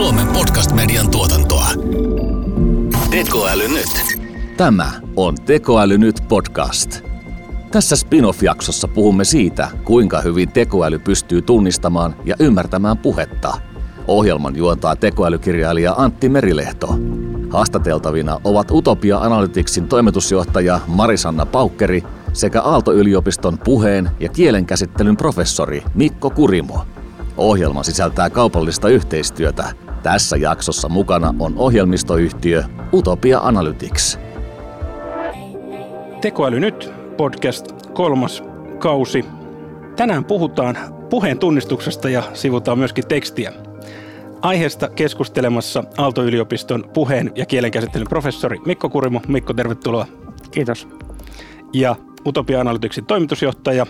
Suomen 0.00 0.26
podcast-median 0.26 1.10
tuotantoa. 1.10 1.66
Tekoäly 3.10 3.68
nyt. 3.68 4.18
Tämä 4.56 4.92
on 5.16 5.34
Tekoäly 5.46 5.98
nyt 5.98 6.16
podcast. 6.28 7.00
Tässä 7.70 7.96
spin-off-jaksossa 7.96 8.88
puhumme 8.88 9.24
siitä, 9.24 9.68
kuinka 9.84 10.20
hyvin 10.20 10.48
tekoäly 10.48 10.98
pystyy 10.98 11.42
tunnistamaan 11.42 12.16
ja 12.24 12.36
ymmärtämään 12.38 12.98
puhetta. 12.98 13.52
Ohjelman 14.06 14.56
juontaa 14.56 14.96
tekoälykirjailija 14.96 15.94
Antti 15.96 16.28
Merilehto. 16.28 16.98
Haastateltavina 17.50 18.40
ovat 18.44 18.70
Utopia 18.70 19.18
Analyticsin 19.18 19.88
toimitusjohtaja 19.88 20.80
Marisanna 20.86 21.46
Paukkeri 21.46 22.02
sekä 22.32 22.62
Aalto-yliopiston 22.62 23.58
puheen 23.58 24.10
ja 24.20 24.28
kielenkäsittelyn 24.28 25.16
professori 25.16 25.82
Mikko 25.94 26.30
Kurimo. 26.30 26.84
Ohjelma 27.36 27.82
sisältää 27.82 28.30
kaupallista 28.30 28.88
yhteistyötä. 28.88 29.89
Tässä 30.02 30.36
jaksossa 30.36 30.88
mukana 30.88 31.34
on 31.38 31.54
ohjelmistoyhtiö 31.56 32.62
Utopia 32.92 33.40
Analytics. 33.42 34.18
Tekoäly 36.20 36.60
nyt, 36.60 36.92
podcast 37.16 37.72
kolmas 37.92 38.42
kausi. 38.78 39.24
Tänään 39.96 40.24
puhutaan 40.24 40.76
puheen 41.10 41.38
tunnistuksesta 41.38 42.08
ja 42.08 42.22
sivutaan 42.34 42.78
myöskin 42.78 43.08
tekstiä. 43.08 43.52
Aiheesta 44.42 44.88
keskustelemassa 44.88 45.84
Aalto-yliopiston 45.98 46.90
puheen 46.94 47.32
ja 47.34 47.46
kielenkäsittelyn 47.46 48.08
professori 48.08 48.58
Mikko 48.66 48.88
Kurimo. 48.88 49.20
Mikko, 49.28 49.54
tervetuloa. 49.54 50.06
Kiitos. 50.50 50.88
Ja 51.72 51.96
Utopia 52.26 52.60
Analyticsin 52.60 53.06
toimitusjohtaja, 53.06 53.86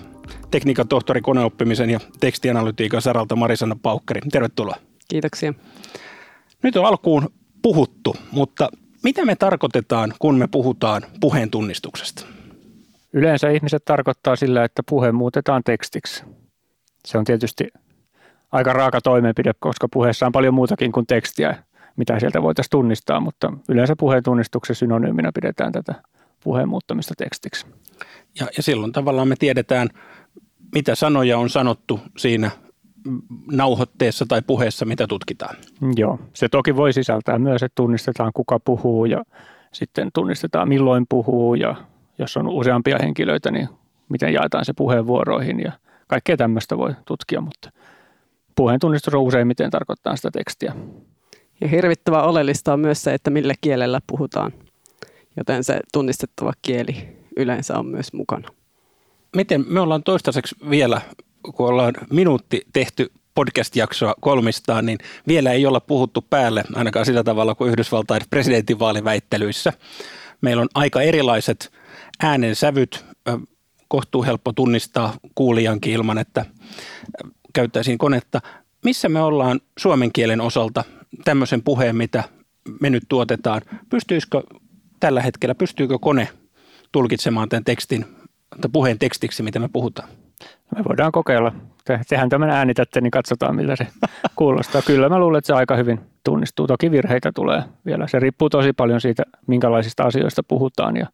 tekniikan 0.50 0.88
tohtori 0.88 1.20
koneoppimisen 1.20 1.90
ja 1.90 2.00
tekstianalytiikan 2.20 3.02
saralta 3.02 3.36
Marisanna 3.36 3.76
Paukkeri. 3.82 4.20
Tervetuloa. 4.32 4.76
Kiitoksia. 5.08 5.54
Nyt 6.62 6.76
on 6.76 6.84
alkuun 6.84 7.28
puhuttu, 7.62 8.16
mutta 8.30 8.68
mitä 9.02 9.24
me 9.24 9.36
tarkoitetaan, 9.36 10.14
kun 10.18 10.38
me 10.38 10.46
puhutaan 10.46 11.02
puheen 11.20 11.50
tunnistuksesta? 11.50 12.26
Yleensä 13.12 13.50
ihmiset 13.50 13.84
tarkoittaa 13.84 14.36
sillä, 14.36 14.64
että 14.64 14.82
puhe 14.90 15.12
muutetaan 15.12 15.62
tekstiksi. 15.64 16.24
Se 17.04 17.18
on 17.18 17.24
tietysti 17.24 17.68
aika 18.52 18.72
raaka 18.72 19.00
toimenpide, 19.00 19.52
koska 19.58 19.88
puheessa 19.92 20.26
on 20.26 20.32
paljon 20.32 20.54
muutakin 20.54 20.92
kuin 20.92 21.06
tekstiä, 21.06 21.62
mitä 21.96 22.20
sieltä 22.20 22.42
voitaisiin 22.42 22.70
tunnistaa, 22.70 23.20
mutta 23.20 23.52
yleensä 23.68 23.96
puheen 23.96 24.22
tunnistuksen 24.22 24.76
synonyyminä 24.76 25.30
pidetään 25.34 25.72
tätä 25.72 25.94
puheen 26.44 26.68
muuttamista 26.68 27.14
tekstiksi. 27.18 27.66
Ja, 28.40 28.46
ja 28.56 28.62
silloin 28.62 28.92
tavallaan 28.92 29.28
me 29.28 29.36
tiedetään, 29.38 29.88
mitä 30.74 30.94
sanoja 30.94 31.38
on 31.38 31.50
sanottu 31.50 32.00
siinä 32.16 32.50
nauhoitteessa 33.52 34.24
tai 34.28 34.42
puheessa, 34.42 34.84
mitä 34.84 35.06
tutkitaan. 35.06 35.56
Joo, 35.96 36.18
se 36.32 36.48
toki 36.48 36.76
voi 36.76 36.92
sisältää 36.92 37.38
myös, 37.38 37.62
että 37.62 37.74
tunnistetaan 37.74 38.30
kuka 38.34 38.60
puhuu 38.60 39.04
ja 39.04 39.24
sitten 39.72 40.10
tunnistetaan 40.14 40.68
milloin 40.68 41.06
puhuu 41.08 41.54
ja 41.54 41.74
jos 42.18 42.36
on 42.36 42.48
useampia 42.48 42.98
henkilöitä, 43.02 43.50
niin 43.50 43.68
miten 44.08 44.32
jaetaan 44.32 44.64
se 44.64 44.72
puheenvuoroihin 44.72 45.60
ja 45.60 45.72
kaikkea 46.06 46.36
tämmöistä 46.36 46.78
voi 46.78 46.94
tutkia, 47.06 47.40
mutta 47.40 47.70
puheen 48.56 48.80
tunnistus 48.80 49.14
on 49.14 49.22
useimmiten 49.22 49.70
tarkoittaa 49.70 50.16
sitä 50.16 50.30
tekstiä. 50.30 50.74
Ja 51.60 51.68
hirvittävän 51.68 52.24
oleellista 52.24 52.72
on 52.72 52.80
myös 52.80 53.02
se, 53.02 53.14
että 53.14 53.30
millä 53.30 53.54
kielellä 53.60 54.00
puhutaan, 54.06 54.52
joten 55.36 55.64
se 55.64 55.80
tunnistettava 55.92 56.52
kieli 56.62 57.08
yleensä 57.36 57.78
on 57.78 57.86
myös 57.86 58.12
mukana. 58.12 58.48
Miten 59.36 59.64
me 59.68 59.80
ollaan 59.80 60.02
toistaiseksi 60.02 60.56
vielä, 60.70 61.00
kun 61.42 61.68
ollaan 61.68 61.94
minuutti 62.10 62.62
tehty 62.72 63.12
podcast-jaksoa 63.34 64.14
kolmistaan, 64.20 64.86
niin 64.86 64.98
vielä 65.28 65.52
ei 65.52 65.66
olla 65.66 65.80
puhuttu 65.80 66.24
päälle 66.30 66.64
ainakaan 66.74 67.06
sillä 67.06 67.24
tavalla 67.24 67.54
kuin 67.54 67.70
Yhdysvaltain 67.70 68.22
presidentinvaaliväittelyissä. 68.30 69.72
Meillä 70.40 70.62
on 70.62 70.68
aika 70.74 71.02
erilaiset 71.02 71.72
äänensävyt, 72.22 73.04
kohtuu 73.88 74.24
helppo 74.24 74.52
tunnistaa 74.52 75.14
kuulijankin 75.34 75.92
ilman, 75.92 76.18
että 76.18 76.46
käyttäisiin 77.52 77.98
konetta. 77.98 78.40
Missä 78.84 79.08
me 79.08 79.22
ollaan 79.22 79.60
suomen 79.78 80.12
kielen 80.12 80.40
osalta 80.40 80.84
tämmöisen 81.24 81.62
puheen, 81.62 81.96
mitä 81.96 82.24
me 82.80 82.90
nyt 82.90 83.02
tuotetaan? 83.08 83.62
Pystyisikö 83.88 84.42
tällä 85.00 85.22
hetkellä, 85.22 85.54
pystyykö 85.54 85.98
kone 85.98 86.28
tulkitsemaan 86.92 87.48
tämän 87.48 87.64
tekstin, 87.64 88.06
tai 88.60 88.70
puheen 88.72 88.98
tekstiksi, 88.98 89.42
mitä 89.42 89.58
me 89.58 89.68
puhutaan? 89.72 90.08
Me 90.76 90.84
voidaan 90.88 91.12
kokeilla. 91.12 91.52
Te, 91.84 92.00
tehän 92.08 92.28
tämän 92.28 92.50
äänitätte, 92.50 93.00
niin 93.00 93.10
katsotaan 93.10 93.56
miltä 93.56 93.76
se 93.76 93.86
kuulostaa. 94.36 94.82
Kyllä 94.82 95.08
mä 95.08 95.18
luulen, 95.18 95.38
että 95.38 95.46
se 95.46 95.52
aika 95.52 95.76
hyvin 95.76 96.00
tunnistuu. 96.24 96.66
Toki 96.66 96.90
virheitä 96.90 97.32
tulee 97.34 97.62
vielä. 97.86 98.06
Se 98.06 98.18
riippuu 98.18 98.50
tosi 98.50 98.72
paljon 98.72 99.00
siitä, 99.00 99.22
minkälaisista 99.46 100.02
asioista 100.02 100.42
puhutaan 100.42 100.96
ja 100.96 101.06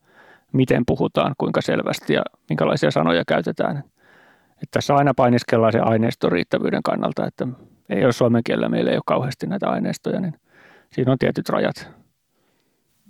miten 0.53 0.83
puhutaan, 0.87 1.35
kuinka 1.39 1.61
selvästi 1.61 2.13
ja 2.15 2.23
minkälaisia 2.49 2.91
sanoja 2.91 3.25
käytetään. 3.27 3.79
Että 4.53 4.71
tässä 4.71 4.95
aina 4.95 5.15
painiskellaan 5.15 5.73
se 5.73 5.81
aineiston 5.81 6.33
riittävyyden 6.33 6.83
kannalta, 6.83 7.27
että 7.27 7.49
ei 7.89 8.05
ole 8.05 8.13
suomen 8.13 8.43
kielellä, 8.45 8.69
meillä 8.69 8.91
ei 8.91 8.97
ole 8.97 9.03
kauheasti 9.07 9.47
näitä 9.47 9.69
aineistoja, 9.69 10.21
niin 10.21 10.35
siinä 10.93 11.13
on 11.13 11.19
tietyt 11.19 11.49
rajat. 11.49 11.89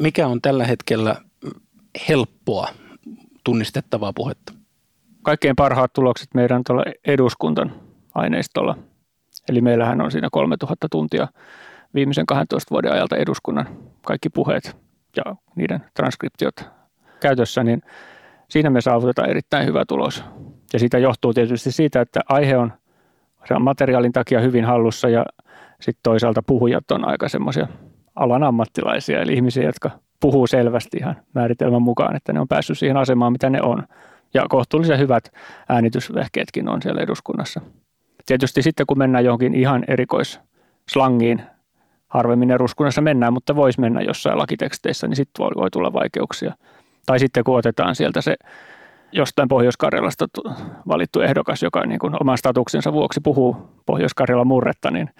Mikä 0.02 0.26
on 0.26 0.42
tällä 0.42 0.64
hetkellä 0.64 1.16
helppoa 2.08 2.68
tunnistettavaa 3.44 4.12
puhetta? 4.12 4.55
Kaikkein 5.26 5.56
parhaat 5.56 5.92
tulokset 5.92 6.28
meidän 6.34 6.62
tuolla 6.66 6.84
eduskuntan 7.06 7.72
aineistolla. 8.14 8.76
Eli 9.48 9.60
meillähän 9.60 10.00
on 10.00 10.10
siinä 10.10 10.28
3000 10.32 10.88
tuntia 10.90 11.28
viimeisen 11.94 12.26
12 12.26 12.70
vuoden 12.70 12.92
ajalta 12.92 13.16
eduskunnan 13.16 13.66
kaikki 14.06 14.28
puheet 14.28 14.76
ja 15.16 15.36
niiden 15.56 15.80
transkriptiot 15.94 16.54
käytössä, 17.20 17.64
niin 17.64 17.82
siinä 18.48 18.70
me 18.70 18.80
saavutetaan 18.80 19.30
erittäin 19.30 19.66
hyvä 19.66 19.84
tulos. 19.88 20.24
Ja 20.72 20.78
siitä 20.78 20.98
johtuu 20.98 21.34
tietysti 21.34 21.72
siitä, 21.72 22.00
että 22.00 22.20
aihe 22.28 22.56
on 22.56 22.72
materiaalin 23.60 24.12
takia 24.12 24.40
hyvin 24.40 24.64
hallussa 24.64 25.08
ja 25.08 25.24
sitten 25.80 26.02
toisaalta 26.02 26.42
puhujat 26.46 26.90
on 26.90 27.08
aika 27.08 27.28
semmoisia 27.28 27.66
alan 28.16 28.42
ammattilaisia, 28.42 29.22
eli 29.22 29.34
ihmisiä, 29.34 29.64
jotka 29.64 29.90
puhuu 30.20 30.46
selvästi 30.46 30.96
ihan 30.96 31.16
määritelmän 31.34 31.82
mukaan, 31.82 32.16
että 32.16 32.32
ne 32.32 32.40
on 32.40 32.48
päässyt 32.48 32.78
siihen 32.78 32.96
asemaan, 32.96 33.32
mitä 33.32 33.50
ne 33.50 33.62
on. 33.62 33.82
Ja 34.34 34.46
kohtuullisen 34.48 34.98
hyvät 34.98 35.32
äänitysvehkeetkin 35.68 36.68
on 36.68 36.82
siellä 36.82 37.00
eduskunnassa. 37.02 37.60
Tietysti 38.26 38.62
sitten 38.62 38.86
kun 38.86 38.98
mennään 38.98 39.24
johonkin 39.24 39.54
ihan 39.54 39.84
erikoisslangiin, 39.88 41.42
harvemmin 42.08 42.50
eduskunnassa 42.50 43.00
mennään, 43.00 43.32
mutta 43.32 43.56
voisi 43.56 43.80
mennä 43.80 44.00
jossain 44.00 44.38
lakiteksteissä, 44.38 45.08
niin 45.08 45.16
sitten 45.16 45.46
voi, 45.56 45.70
tulla 45.70 45.92
vaikeuksia. 45.92 46.54
Tai 47.06 47.18
sitten 47.18 47.44
kun 47.44 47.58
otetaan 47.58 47.94
sieltä 47.94 48.20
se 48.20 48.36
jostain 49.12 49.48
Pohjois-Karjalasta 49.48 50.26
valittu 50.88 51.20
ehdokas, 51.20 51.62
joka 51.62 51.86
niin 51.86 51.98
kuin 51.98 52.22
oman 52.22 52.38
statuksensa 52.38 52.92
vuoksi 52.92 53.20
puhuu 53.20 53.56
pohjois 53.86 54.12
murretta, 54.44 54.90
niin 54.90 55.10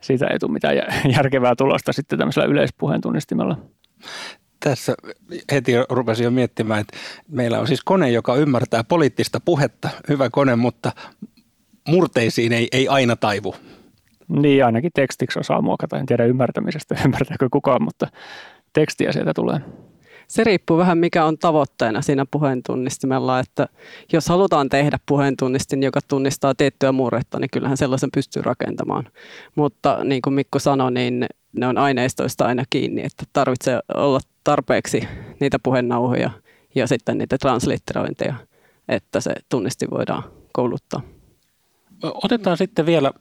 siitä 0.00 0.26
ei 0.26 0.38
tule 0.38 0.52
mitään 0.52 0.76
järkevää 1.16 1.54
tulosta 1.56 1.92
sitten 1.92 2.18
tämmöisellä 2.18 2.48
yleispuheen 2.48 3.00
tunnistimella. 3.00 3.58
Tässä 4.66 4.94
heti 5.52 5.72
rupesin 5.88 6.24
jo 6.24 6.30
miettimään, 6.30 6.80
että 6.80 6.96
meillä 7.28 7.60
on 7.60 7.66
siis 7.66 7.84
kone, 7.84 8.10
joka 8.10 8.36
ymmärtää 8.36 8.84
poliittista 8.84 9.40
puhetta, 9.40 9.88
hyvä 10.08 10.30
kone, 10.30 10.56
mutta 10.56 10.92
murteisiin 11.88 12.52
ei, 12.52 12.68
ei 12.72 12.88
aina 12.88 13.16
taivu. 13.16 13.54
Niin, 14.28 14.64
ainakin 14.64 14.90
tekstiksi 14.94 15.38
osaa 15.38 15.62
muokata. 15.62 15.98
En 15.98 16.06
tiedä 16.06 16.24
ymmärtämisestä, 16.24 16.96
ymmärtääkö 17.04 17.48
kukaan, 17.52 17.82
mutta 17.82 18.06
tekstiä 18.72 19.12
sieltä 19.12 19.34
tulee. 19.34 19.60
Se 20.28 20.44
riippuu 20.44 20.78
vähän 20.78 20.98
mikä 20.98 21.24
on 21.24 21.38
tavoitteena 21.38 22.02
siinä 22.02 22.24
puheentunnistimella, 22.30 23.40
että 23.40 23.68
jos 24.12 24.28
halutaan 24.28 24.68
tehdä 24.68 24.98
puheentunnistin, 25.06 25.82
joka 25.82 26.00
tunnistaa 26.08 26.54
tiettyä 26.54 26.92
murretta, 26.92 27.38
niin 27.38 27.50
kyllähän 27.52 27.76
sellaisen 27.76 28.10
pystyy 28.14 28.42
rakentamaan. 28.42 29.08
Mutta 29.54 30.04
niin 30.04 30.22
kuin 30.22 30.34
Mikko 30.34 30.58
sanoi, 30.58 30.92
niin 30.92 31.26
ne 31.52 31.66
on 31.66 31.78
aineistoista 31.78 32.44
aina 32.44 32.64
kiinni, 32.70 33.02
että 33.04 33.24
tarvitsee 33.32 33.80
olla 33.94 34.20
tarpeeksi 34.46 35.08
niitä 35.40 35.58
puheennauhoja 35.58 36.30
ja 36.74 36.86
sitten 36.86 37.18
niitä 37.18 37.38
translitterointeja, 37.38 38.34
että 38.88 39.20
se 39.20 39.34
tunnisti 39.48 39.86
voidaan 39.90 40.22
kouluttaa. 40.52 41.02
Otetaan 42.02 42.56
sitten 42.56 42.86
vielä 42.86 43.12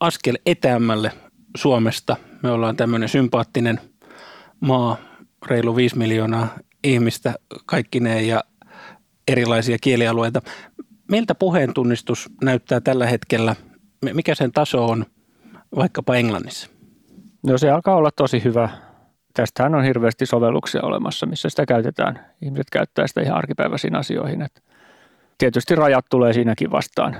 askel 0.00 0.38
etäämmälle 0.46 1.12
Suomesta. 1.56 2.16
Me 2.42 2.50
ollaan 2.50 2.76
tämmöinen 2.76 3.08
sympaattinen 3.08 3.80
maa, 4.60 4.96
reilu 5.46 5.76
5 5.76 5.98
miljoonaa 5.98 6.48
ihmistä 6.84 7.34
kaikkineen 7.66 8.28
ja 8.28 8.44
erilaisia 9.28 9.76
kielialueita. 9.80 10.42
Miltä 11.10 11.34
puheen 11.34 11.74
tunnistus 11.74 12.30
näyttää 12.44 12.80
tällä 12.80 13.06
hetkellä? 13.06 13.56
Mikä 14.12 14.34
sen 14.34 14.52
taso 14.52 14.86
on 14.86 15.06
vaikkapa 15.76 16.16
Englannissa? 16.16 16.70
No 17.46 17.58
se 17.58 17.70
alkaa 17.70 17.96
olla 17.96 18.10
tosi 18.10 18.44
hyvä. 18.44 18.89
Tästähän 19.34 19.74
on 19.74 19.84
hirveästi 19.84 20.26
sovelluksia 20.26 20.82
olemassa, 20.82 21.26
missä 21.26 21.48
sitä 21.48 21.66
käytetään. 21.66 22.26
Ihmiset 22.42 22.70
käyttää 22.72 23.06
sitä 23.06 23.20
ihan 23.20 23.38
arkipäiväisiin 23.38 23.96
asioihin. 23.96 24.42
Et 24.42 24.62
tietysti 25.38 25.74
rajat 25.74 26.04
tulee 26.10 26.32
siinäkin 26.32 26.70
vastaan. 26.70 27.16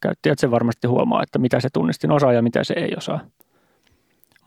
Käyttäjät 0.00 0.38
se 0.38 0.50
varmasti 0.50 0.86
huomaa, 0.86 1.22
että 1.22 1.38
mitä 1.38 1.60
se 1.60 1.68
tunnistin 1.72 2.12
osaa 2.12 2.32
ja 2.32 2.42
mitä 2.42 2.64
se 2.64 2.74
ei 2.76 2.94
osaa. 2.96 3.20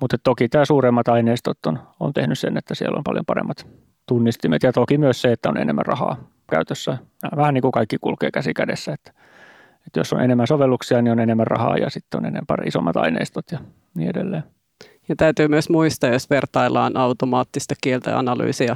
Mutta 0.02 0.18
toki 0.18 0.50
tämä 0.50 0.66
suuremmat 0.66 1.08
aineistot 1.08 1.66
on, 1.66 1.80
on 2.00 2.14
tehnyt 2.14 2.40
sen, 2.40 2.58
että 2.58 2.76
siellä 2.76 2.98
on 2.98 3.04
paljon 3.04 3.26
paremmat 3.26 3.68
tunnistimet 4.06 4.64
ja 4.64 4.74
toki 4.74 4.98
myös 4.98 5.22
se, 5.22 5.32
että 5.32 5.50
on 5.50 5.58
enemmän 5.58 5.86
rahaa 5.86 6.18
käytössä. 6.50 6.98
Vähän 7.36 7.54
niin 7.54 7.62
kuin 7.62 7.72
kaikki 7.72 7.98
kulkee 8.02 8.32
käsi 8.32 8.54
kädessä, 8.54 8.94
että, 8.94 9.12
että 9.88 10.00
jos 10.00 10.14
on 10.14 10.22
enemmän 10.22 10.48
sovelluksia, 10.48 11.02
niin 11.02 11.12
on 11.12 11.20
enemmän 11.20 11.48
rahaa 11.48 11.78
ja 11.78 11.90
sitten 11.90 12.18
on 12.18 12.26
enemmän 12.26 12.68
isommat 12.68 12.98
aineistot 12.98 13.46
ja 13.52 13.60
niin 13.96 14.10
edelleen. 14.10 14.44
Ja 15.10 15.16
täytyy 15.16 15.48
myös 15.48 15.70
muistaa, 15.70 16.10
jos 16.10 16.30
vertaillaan 16.30 16.98
automaattista 16.98 17.76
kieltä 17.82 18.18
analyysiä, 18.20 18.76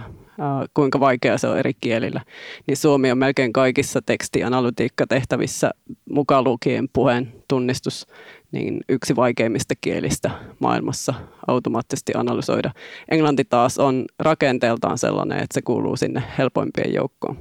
kuinka 0.74 1.00
vaikea 1.00 1.38
se 1.38 1.48
on 1.48 1.58
eri 1.58 1.74
kielillä, 1.82 2.22
niin 2.68 2.78
suomi 2.78 3.12
on 3.12 3.18
melkein 3.18 3.54
kaikissa 3.54 4.02
tekstianalytiikkatehtävissä 4.02 5.72
mukaan 6.10 6.44
lukien 6.44 6.90
puheen 6.94 7.34
tunnistus 7.48 8.08
niin 8.52 8.80
yksi 8.90 9.16
vaikeimmista 9.16 9.74
kielistä 9.82 10.32
maailmassa 10.60 11.14
automaattisesti 11.48 12.12
analysoida. 12.16 12.72
Englanti 13.12 13.46
taas 13.46 13.78
on 13.78 14.06
rakenteeltaan 14.20 14.98
sellainen, 14.98 15.38
että 15.38 15.54
se 15.54 15.62
kuuluu 15.62 15.96
sinne 15.96 16.24
helpoimpien 16.38 16.94
joukkoon. 16.94 17.38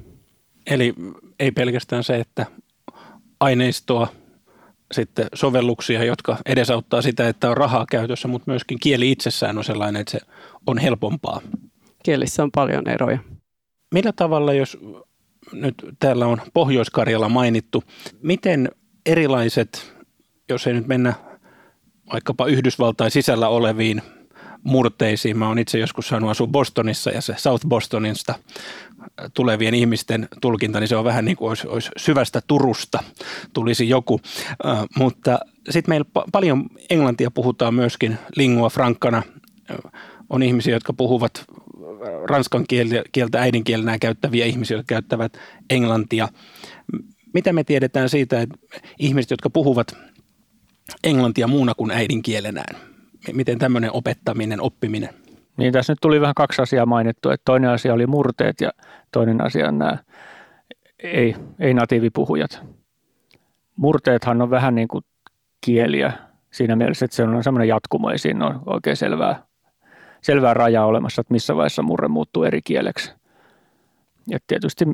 Eli 0.66 0.94
ei 1.40 1.50
pelkästään 1.50 2.04
se, 2.04 2.16
että 2.16 2.46
aineistoa, 3.40 4.08
sitten 4.94 5.26
sovelluksia, 5.34 6.04
jotka 6.04 6.36
edesauttaa 6.46 7.02
sitä, 7.02 7.28
että 7.28 7.50
on 7.50 7.56
rahaa 7.56 7.86
käytössä, 7.90 8.28
mutta 8.28 8.50
myöskin 8.50 8.78
kieli 8.80 9.10
itsessään 9.10 9.58
on 9.58 9.64
sellainen, 9.64 10.00
että 10.00 10.10
se 10.10 10.20
on 10.66 10.78
helpompaa. 10.78 11.40
Kielissä 12.02 12.42
on 12.42 12.50
paljon 12.54 12.88
eroja. 12.88 13.18
Millä 13.94 14.12
tavalla, 14.12 14.52
jos 14.52 14.78
nyt 15.52 15.74
täällä 16.00 16.26
on 16.26 16.40
Pohjois-Karjala 16.54 17.28
mainittu, 17.28 17.84
miten 18.22 18.68
erilaiset 19.06 19.98
jos 20.48 20.66
ei 20.66 20.72
nyt 20.74 20.86
mennä 20.86 21.14
vaikkapa 22.12 22.46
Yhdysvaltain 22.46 23.10
sisällä 23.10 23.48
oleviin 23.48 24.02
murteisiin. 24.62 25.38
Mä 25.38 25.48
oon 25.48 25.58
itse 25.58 25.78
joskus 25.78 26.08
saanut 26.08 26.30
asua 26.30 26.46
Bostonissa 26.46 27.10
ja 27.10 27.20
se 27.20 27.34
South 27.36 27.66
Bostonista 27.66 28.34
tulevien 29.34 29.74
ihmisten 29.74 30.28
tulkinta, 30.40 30.80
niin 30.80 30.88
se 30.88 30.96
on 30.96 31.04
vähän 31.04 31.24
niin 31.24 31.36
kuin 31.36 31.48
olisi, 31.48 31.68
olisi 31.68 31.90
syvästä 31.96 32.40
Turusta 32.46 33.04
tulisi 33.52 33.88
joku. 33.88 34.14
Uh, 34.14 34.20
mutta 34.98 35.38
sitten 35.70 35.92
meillä 35.92 36.06
pa- 36.18 36.28
paljon 36.32 36.66
englantia 36.90 37.30
puhutaan 37.30 37.74
myöskin 37.74 38.18
lingua 38.36 38.70
frankkana. 38.70 39.22
On 40.30 40.42
ihmisiä, 40.42 40.74
jotka 40.74 40.92
puhuvat 40.92 41.44
ranskan 42.24 42.64
kieltä 43.12 43.40
äidinkielenä 43.40 43.98
käyttäviä 43.98 44.46
ihmisiä, 44.46 44.76
jotka 44.76 44.94
käyttävät 44.94 45.38
englantia. 45.70 46.28
Mitä 47.34 47.52
me 47.52 47.64
tiedetään 47.64 48.08
siitä, 48.08 48.40
että 48.40 48.58
ihmiset, 48.98 49.30
jotka 49.30 49.50
puhuvat 49.50 49.96
englantia 51.04 51.46
muuna 51.46 51.74
kuin 51.74 51.90
äidinkielenään? 51.90 52.76
Miten 53.32 53.58
tämmöinen 53.58 53.92
opettaminen, 53.92 54.60
oppiminen? 54.60 55.10
Niin 55.56 55.72
tässä 55.72 55.92
nyt 55.92 55.98
tuli 56.02 56.20
vähän 56.20 56.34
kaksi 56.34 56.62
asiaa 56.62 56.86
mainittu, 56.86 57.30
että 57.30 57.44
toinen 57.44 57.70
asia 57.70 57.94
oli 57.94 58.06
murteet 58.06 58.60
ja 58.60 58.70
toinen 59.12 59.40
asia 59.40 59.68
on 59.68 59.78
nämä 59.78 59.98
ei, 61.02 61.34
ei 61.58 61.74
natiivipuhujat. 61.74 62.62
Murteethan 63.76 64.42
on 64.42 64.50
vähän 64.50 64.74
niin 64.74 64.88
kuin 64.88 65.04
kieliä 65.60 66.12
siinä 66.50 66.76
mielessä, 66.76 67.04
että 67.04 67.16
se 67.16 67.22
on 67.22 67.44
semmoinen 67.44 67.68
jatkumo, 67.68 68.10
ei 68.10 68.18
siinä 68.18 68.46
ole 68.46 68.54
oikein 68.66 68.96
selvää, 68.96 69.42
selvää 70.22 70.54
rajaa 70.54 70.86
olemassa, 70.86 71.20
että 71.20 71.34
missä 71.34 71.56
vaiheessa 71.56 71.82
murre 71.82 72.08
muuttuu 72.08 72.44
eri 72.44 72.62
kieleksi. 72.62 73.12
Ja 74.26 74.38
tietysti 74.46 74.84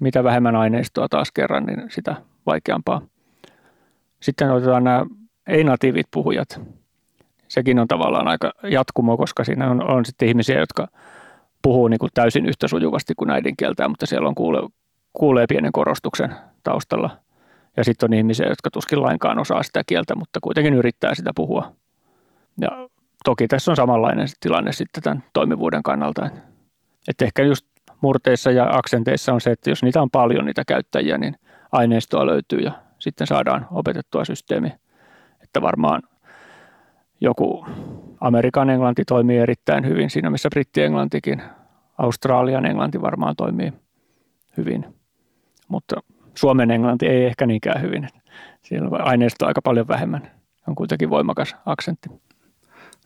mitä 0.00 0.24
vähemmän 0.24 0.56
aineistoa 0.56 1.08
taas 1.08 1.32
kerran, 1.32 1.66
niin 1.66 1.90
sitä 1.90 2.16
vaikeampaa. 2.46 3.02
Sitten 4.20 4.50
otetaan 4.50 4.84
nämä 4.84 5.06
ei-natiivit 5.46 6.06
puhujat. 6.10 6.60
Sekin 7.50 7.78
on 7.78 7.88
tavallaan 7.88 8.28
aika 8.28 8.52
jatkumo, 8.62 9.16
koska 9.16 9.44
siinä 9.44 9.70
on, 9.70 9.90
on 9.90 10.04
sitten 10.04 10.28
ihmisiä, 10.28 10.58
jotka 10.58 10.88
puhuu 11.62 11.88
niin 11.88 11.98
kuin 11.98 12.10
täysin 12.14 12.46
yhtä 12.46 12.68
sujuvasti 12.68 13.14
kuin 13.14 13.30
äidinkieltään, 13.30 13.90
mutta 13.90 14.06
siellä 14.06 14.28
on 14.28 14.34
kuule, 14.34 14.68
kuulee 15.12 15.46
pienen 15.48 15.72
korostuksen 15.72 16.34
taustalla. 16.62 17.10
Ja 17.76 17.84
sitten 17.84 18.10
on 18.10 18.14
ihmisiä, 18.14 18.48
jotka 18.48 18.70
tuskin 18.70 19.02
lainkaan 19.02 19.38
osaa 19.38 19.62
sitä 19.62 19.82
kieltä, 19.86 20.14
mutta 20.14 20.40
kuitenkin 20.42 20.74
yrittää 20.74 21.14
sitä 21.14 21.30
puhua. 21.34 21.72
Ja 22.60 22.88
toki 23.24 23.48
tässä 23.48 23.72
on 23.72 23.76
samanlainen 23.76 24.28
tilanne 24.40 24.72
sitten 24.72 25.02
tämän 25.02 25.24
toimivuuden 25.32 25.82
kannalta. 25.82 26.30
Että 27.08 27.24
ehkä 27.24 27.42
just 27.42 27.66
murteissa 28.00 28.50
ja 28.50 28.68
aksenteissa 28.72 29.32
on 29.32 29.40
se, 29.40 29.50
että 29.50 29.70
jos 29.70 29.82
niitä 29.82 30.02
on 30.02 30.10
paljon 30.10 30.44
niitä 30.44 30.62
käyttäjiä, 30.66 31.18
niin 31.18 31.36
aineistoa 31.72 32.26
löytyy 32.26 32.58
ja 32.58 32.72
sitten 32.98 33.26
saadaan 33.26 33.66
opetettua 33.70 34.24
systeemi 34.24 34.72
että 35.42 35.62
varmaan 35.62 36.02
joku 37.20 37.66
Amerikan 38.20 38.70
englanti 38.70 39.04
toimii 39.04 39.38
erittäin 39.38 39.86
hyvin 39.86 40.10
siinä, 40.10 40.30
missä 40.30 40.48
britti-englantikin. 40.54 41.42
Australian 41.98 42.66
englanti 42.66 43.02
varmaan 43.02 43.36
toimii 43.36 43.72
hyvin, 44.56 44.86
mutta 45.68 46.02
Suomen 46.34 46.70
englanti 46.70 47.06
ei 47.06 47.24
ehkä 47.24 47.46
niinkään 47.46 47.82
hyvin. 47.82 48.08
Siellä 48.62 48.88
on 48.88 49.00
aineistoa 49.00 49.48
aika 49.48 49.62
paljon 49.62 49.88
vähemmän. 49.88 50.30
On 50.68 50.74
kuitenkin 50.74 51.10
voimakas 51.10 51.56
aksentti. 51.66 52.08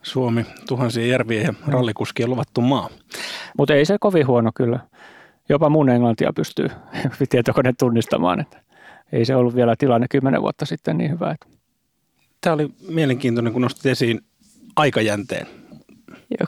Suomi, 0.03 0.45
tuhansia 0.67 1.07
järviä 1.07 1.41
ja 1.41 1.53
rallikuskien 1.67 2.29
luvattu 2.29 2.61
maa. 2.61 2.89
Mutta 3.57 3.73
ei 3.73 3.85
se 3.85 3.97
kovin 3.99 4.27
huono 4.27 4.51
kyllä. 4.55 4.79
Jopa 5.49 5.69
mun 5.69 5.89
englantia 5.89 6.33
pystyy 6.35 6.67
tietokone 7.29 7.73
tunnistamaan, 7.79 8.39
että 8.39 8.61
ei 9.11 9.25
se 9.25 9.35
ollut 9.35 9.55
vielä 9.55 9.75
tilanne 9.77 10.07
kymmenen 10.07 10.41
vuotta 10.41 10.65
sitten 10.65 10.97
niin 10.97 11.11
hyvä. 11.11 11.31
Että 11.31 11.54
Tämä 12.45 12.53
oli 12.53 12.69
mielenkiintoinen, 12.89 13.53
kun 13.53 13.61
nostit 13.61 13.85
esiin 13.85 14.21
aikajänteen. 14.75 15.47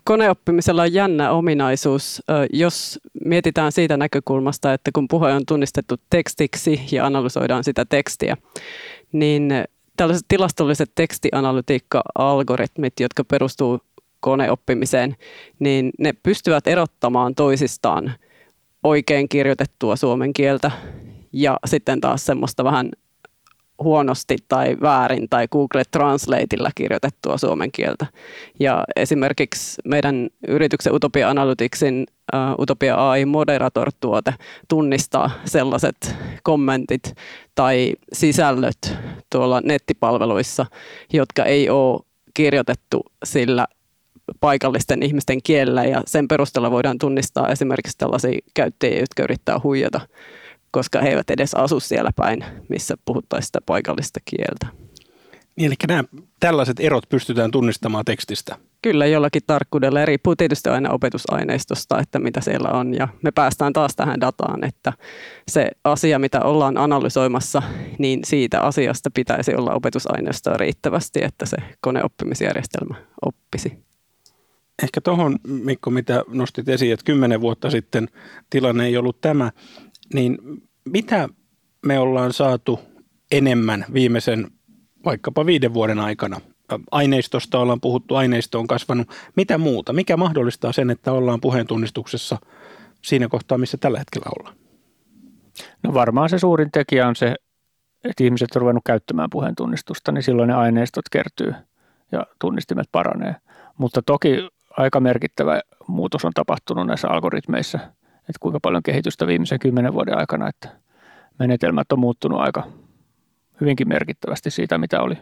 Koneoppimisella 0.04 0.82
on 0.82 0.94
jännä 0.94 1.32
ominaisuus, 1.32 2.24
jos 2.54 3.00
mietitään 3.26 3.72
siitä 3.72 3.98
näkökulmasta, 3.98 4.74
että 4.74 4.92
kun 4.94 5.08
puhe 5.08 5.34
on 5.34 5.46
tunnistettu 5.48 5.96
tekstiksi 6.10 6.82
ja 6.92 7.06
analysoidaan 7.06 7.64
sitä 7.64 7.86
tekstiä, 7.86 8.38
niin 9.12 9.50
tällaiset 9.98 10.26
tilastolliset 10.28 10.92
tekstianalytiikka-algoritmit, 10.96 12.94
jotka 13.00 13.24
perustuu 13.24 13.80
koneoppimiseen, 14.20 15.16
niin 15.60 15.92
ne 16.00 16.14
pystyvät 16.24 16.68
erottamaan 16.68 17.36
toisistaan 17.36 18.14
oikein 18.84 19.30
kirjoitettua 19.30 19.96
suomen 19.96 20.34
kieltä 20.34 20.72
ja 21.34 21.60
sitten 21.66 22.02
taas 22.02 22.26
semmoista 22.26 22.64
vähän 22.64 22.90
huonosti 23.84 24.38
tai 24.48 24.78
väärin 24.82 25.30
tai 25.30 25.48
Google 25.52 25.84
Translateilla 25.92 26.70
kirjoitettua 26.76 27.38
suomen 27.38 27.72
kieltä. 27.72 28.06
Ja 28.60 28.84
esimerkiksi 28.96 29.82
meidän 29.86 30.30
yrityksen 30.48 30.94
Utopia 30.94 31.30
Analyticsin 31.30 32.06
uh, 32.34 32.62
Utopia 32.62 33.10
AI 33.10 33.26
Moderator-tuote 33.26 34.34
tunnistaa 34.68 35.32
sellaiset 35.46 36.16
kommentit 36.44 37.14
tai 37.56 37.94
sisällöt 38.14 38.98
tuolla 39.32 39.62
nettipalveluissa, 39.62 40.66
jotka 41.14 41.46
ei 41.46 41.70
ole 41.70 42.00
kirjoitettu 42.34 43.06
sillä 43.24 43.68
paikallisten 44.40 45.04
ihmisten 45.04 45.40
kielellä 45.44 45.84
ja 45.84 46.02
sen 46.06 46.28
perusteella 46.28 46.72
voidaan 46.72 46.98
tunnistaa 46.98 47.52
esimerkiksi 47.52 47.98
tällaisia 47.98 48.40
käyttäjiä, 48.54 49.00
jotka 49.00 49.24
yrittää 49.24 49.60
huijata 49.64 50.02
koska 50.72 51.02
he 51.02 51.10
eivät 51.10 51.30
edes 51.30 51.54
asu 51.54 51.80
siellä 51.80 52.12
päin, 52.16 52.46
missä 52.70 52.96
puhuttaisiin 53.06 53.48
sitä 53.48 53.60
paikallista 53.66 54.20
kieltä. 54.26 54.88
Niin, 55.56 55.68
eli 55.68 55.76
nämä 55.88 56.04
tällaiset 56.40 56.80
erot 56.80 57.10
pystytään 57.10 57.52
tunnistamaan 57.52 58.06
tekstistä? 58.06 58.56
Kyllä, 58.82 59.06
jollakin 59.06 59.42
tarkkuudella. 59.48 60.06
Riippuu 60.06 60.36
tietysti 60.36 60.70
aina 60.70 60.92
opetusaineistosta, 60.92 62.00
että 62.00 62.20
mitä 62.20 62.42
siellä 62.42 62.70
on. 62.70 62.94
Ja 62.94 63.08
me 63.22 63.32
päästään 63.32 63.74
taas 63.74 63.96
tähän 63.96 64.22
dataan, 64.22 64.64
että 64.64 64.94
se 65.48 65.72
asia, 65.84 66.20
mitä 66.20 66.42
ollaan 66.42 66.78
analysoimassa, 66.78 67.62
niin 68.00 68.20
siitä 68.24 68.62
asiasta 68.62 69.12
pitäisi 69.12 69.56
olla 69.56 69.74
opetusaineistoa 69.74 70.58
riittävästi, 70.58 71.24
että 71.24 71.46
se 71.46 71.58
koneoppimisjärjestelmä 71.82 72.96
oppisi. 73.26 73.88
Ehkä 74.84 75.02
tuohon, 75.02 75.40
Mikko, 75.48 75.90
mitä 75.90 76.24
nostit 76.28 76.70
esiin, 76.70 76.94
että 76.94 77.04
kymmenen 77.04 77.42
vuotta 77.42 77.70
sitten 77.70 78.08
tilanne 78.50 78.86
ei 78.86 78.98
ollut 78.98 79.22
tämä, 79.22 79.52
niin 80.14 80.38
mitä 80.86 81.30
me 81.86 82.00
ollaan 82.00 82.34
saatu 82.34 82.80
enemmän 83.32 83.86
viimeisen 83.94 84.48
vaikkapa 85.06 85.46
viiden 85.46 85.74
vuoden 85.74 86.00
aikana? 86.00 86.42
Aineistosta 86.92 87.60
ollaan 87.60 87.82
puhuttu, 87.82 88.16
aineisto 88.16 88.60
on 88.60 88.68
kasvanut. 88.68 89.08
Mitä 89.36 89.58
muuta? 89.58 89.94
Mikä 89.94 90.18
mahdollistaa 90.18 90.72
sen, 90.72 90.90
että 90.90 91.12
ollaan 91.12 91.42
puheentunnistuksessa 91.42 92.38
siinä 93.04 93.28
kohtaa, 93.28 93.58
missä 93.58 93.78
tällä 93.78 94.00
hetkellä 94.00 94.26
ollaan? 94.40 94.56
No 95.84 95.94
varmaan 95.94 96.30
se 96.30 96.40
suurin 96.40 96.72
tekijä 96.72 97.08
on 97.08 97.16
se, 97.16 97.36
että 98.04 98.24
ihmiset 98.24 98.56
on 98.56 98.60
ruvennut 98.62 98.84
käyttämään 98.86 99.30
puheentunnistusta, 99.30 100.12
niin 100.12 100.24
silloin 100.24 100.48
ne 100.48 100.54
aineistot 100.54 101.10
kertyy 101.12 101.54
ja 102.12 102.26
tunnistimet 102.40 102.88
paranee. 102.92 103.36
Mutta 103.78 104.02
toki 104.02 104.50
aika 104.78 105.00
merkittävä 105.00 105.62
muutos 105.88 106.26
on 106.26 106.32
tapahtunut 106.36 106.88
näissä 106.88 107.08
algoritmeissa– 107.08 107.80
että 108.30 108.40
kuinka 108.40 108.60
paljon 108.60 108.84
kehitystä 108.84 109.28
viimeisen 109.28 109.60
kymmenen 109.60 109.94
vuoden 109.94 110.18
aikana, 110.18 110.50
että 110.50 110.70
menetelmät 111.40 111.92
on 111.92 112.00
muuttunut 112.00 112.42
aika 112.42 112.64
hyvinkin 113.62 113.88
merkittävästi 113.88 114.52
siitä, 114.52 114.78
mitä 114.78 115.02
oli 115.02 115.18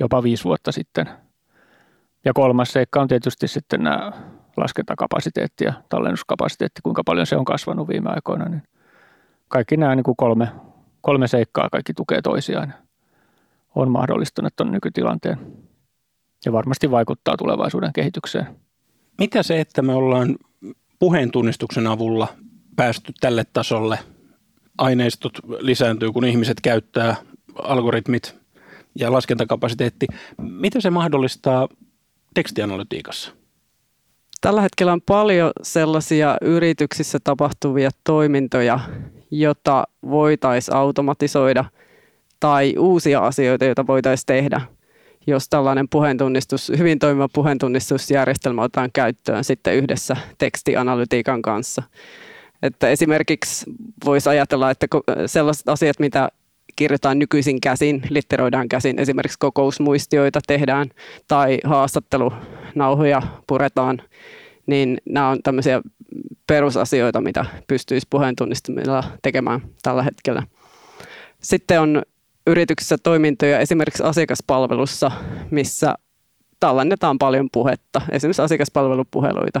jopa 0.00 0.22
viisi 0.22 0.44
vuotta 0.44 0.72
sitten. 0.72 1.08
Ja 2.24 2.32
kolmas 2.32 2.72
seikka 2.72 3.00
on 3.00 3.08
tietysti 3.08 3.48
sitten 3.48 3.82
nämä 3.82 4.12
laskentakapasiteetti 4.56 5.64
ja 5.64 5.72
tallennuskapasiteetti, 5.88 6.80
kuinka 6.82 7.04
paljon 7.04 7.26
se 7.26 7.36
on 7.36 7.44
kasvanut 7.44 7.88
viime 7.88 8.10
aikoina. 8.10 8.48
Niin 8.48 8.62
kaikki 9.48 9.76
nämä 9.76 9.94
niin 9.94 10.04
kuin 10.04 10.16
kolme, 10.16 10.48
kolme 11.00 11.28
seikkaa, 11.28 11.68
kaikki 11.72 11.94
tukee 11.94 12.22
toisiaan. 12.22 12.74
On 13.74 13.90
mahdollistanut 13.90 14.56
tuon 14.56 14.72
nykytilanteen 14.72 15.38
ja 16.44 16.52
varmasti 16.52 16.90
vaikuttaa 16.90 17.36
tulevaisuuden 17.36 17.92
kehitykseen. 17.92 18.46
Mitä 19.18 19.42
se, 19.42 19.60
että 19.60 19.82
me 19.82 19.94
ollaan 19.94 20.36
puheentunnistuksen 21.02 21.86
avulla 21.86 22.28
päästy 22.76 23.12
tälle 23.20 23.44
tasolle, 23.52 23.98
aineistot 24.78 25.32
lisääntyy, 25.58 26.12
kun 26.12 26.24
ihmiset 26.24 26.60
käyttää 26.60 27.16
algoritmit 27.62 28.36
ja 28.98 29.12
laskentakapasiteetti. 29.12 30.06
Mitä 30.38 30.80
se 30.80 30.90
mahdollistaa 30.90 31.68
tekstianalytiikassa? 32.34 33.32
Tällä 34.40 34.60
hetkellä 34.60 34.92
on 34.92 35.00
paljon 35.00 35.50
sellaisia 35.62 36.36
yrityksissä 36.40 37.18
tapahtuvia 37.24 37.90
toimintoja, 38.04 38.80
jota 39.30 39.84
voitaisiin 40.10 40.76
automatisoida 40.76 41.64
tai 42.40 42.74
uusia 42.78 43.20
asioita, 43.20 43.64
joita 43.64 43.86
voitaisiin 43.86 44.26
tehdä, 44.26 44.60
jos 45.26 45.48
tällainen 45.48 45.88
puheentunnistus, 45.88 46.72
hyvin 46.78 46.98
toimiva 46.98 47.28
puheentunnistusjärjestelmä 47.32 48.62
otetaan 48.62 48.90
käyttöön 48.92 49.44
sitten 49.44 49.74
yhdessä 49.74 50.16
tekstianalytiikan 50.38 51.42
kanssa. 51.42 51.82
Että 52.62 52.88
esimerkiksi 52.88 53.66
voisi 54.04 54.28
ajatella, 54.28 54.70
että 54.70 54.86
sellaiset 55.26 55.68
asiat, 55.68 55.98
mitä 55.98 56.28
kirjoitetaan 56.76 57.18
nykyisin 57.18 57.60
käsin, 57.60 58.02
litteroidaan 58.10 58.68
käsin, 58.68 58.98
esimerkiksi 58.98 59.38
kokousmuistioita 59.38 60.40
tehdään 60.46 60.88
tai 61.28 61.58
haastattelunauhoja 61.64 63.22
puretaan, 63.46 64.02
niin 64.66 64.98
nämä 65.08 65.28
on 65.28 65.42
tämmöisiä 65.42 65.82
perusasioita, 66.46 67.20
mitä 67.20 67.44
pystyisi 67.66 68.06
puheen 68.10 68.36
tunnistamilla 68.36 69.04
tekemään 69.22 69.60
tällä 69.82 70.02
hetkellä. 70.02 70.42
Sitten 71.42 71.80
on 71.80 72.02
yrityksissä 72.46 72.96
toimintoja 73.02 73.58
esimerkiksi 73.58 74.02
asiakaspalvelussa, 74.02 75.10
missä 75.50 75.94
tallennetaan 76.60 77.18
paljon 77.18 77.48
puhetta, 77.52 78.00
esimerkiksi 78.10 78.42
asiakaspalvelupuheluita. 78.42 79.60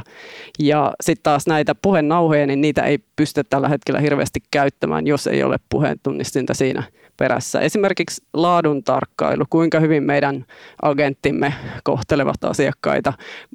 Ja 0.58 0.92
sitten 1.00 1.22
taas 1.22 1.46
näitä 1.46 1.74
puhenauhoja, 1.74 2.46
niin 2.46 2.60
niitä 2.60 2.82
ei 2.82 2.98
pystytä 3.16 3.48
tällä 3.50 3.68
hetkellä 3.68 4.00
hirveästi 4.00 4.40
käyttämään, 4.50 5.06
jos 5.06 5.26
ei 5.26 5.42
ole 5.42 5.56
puheentunnistinta 5.68 6.54
siinä 6.54 6.82
perässä. 7.16 7.60
Esimerkiksi 7.60 8.24
laadun 8.34 8.84
tarkkailu, 8.84 9.44
kuinka 9.50 9.80
hyvin 9.80 10.02
meidän 10.02 10.46
agenttimme 10.82 11.54
kohtelevat 11.84 12.44
asiakkaita, 12.44 13.12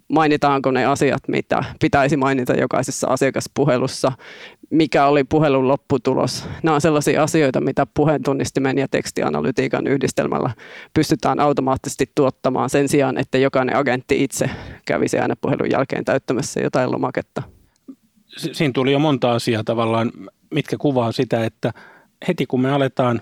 mainitaanko 0.08 0.72
ne 0.72 0.86
asiat, 0.86 1.28
mitä 1.28 1.64
pitäisi 1.82 2.18
mainita 2.18 2.54
jokaisessa 2.54 3.08
asiakaspuhelussa, 3.08 4.12
mikä 4.70 5.06
oli 5.06 5.24
puhelun 5.24 5.68
lopputulos. 5.68 6.46
Nämä 6.64 6.76
on 6.76 6.82
sellaisia 6.82 7.24
asioita, 7.24 7.62
mitä 7.62 7.88
puheentunnistimen 7.94 8.78
ja 8.78 8.88
tekstianalytiikan 8.88 9.88
yhdistelmällä 9.88 10.50
pystytään 10.94 11.40
automaattisesti 11.40 12.12
tuottamaan 12.16 12.70
sen 12.70 12.90
sijaan, 12.90 13.18
että 13.18 13.38
jokainen 13.38 13.76
agentti 13.76 14.24
itse 14.24 14.50
kävisi 14.86 15.20
aina 15.20 15.36
puhelun 15.42 15.72
jälkeen 15.72 16.06
täyttämässä 16.06 16.60
jotain 16.60 16.92
lomaketta. 16.92 17.44
Siinä 18.38 18.72
tuli 18.74 18.92
jo 18.92 19.00
monta 19.00 19.32
asiaa 19.32 19.64
tavallaan, 19.64 20.12
mitkä 20.52 20.78
kuvaa 20.78 21.12
sitä, 21.12 21.46
että 21.46 21.74
heti 22.28 22.46
kun 22.46 22.62
me 22.62 22.72
aletaan 22.72 23.22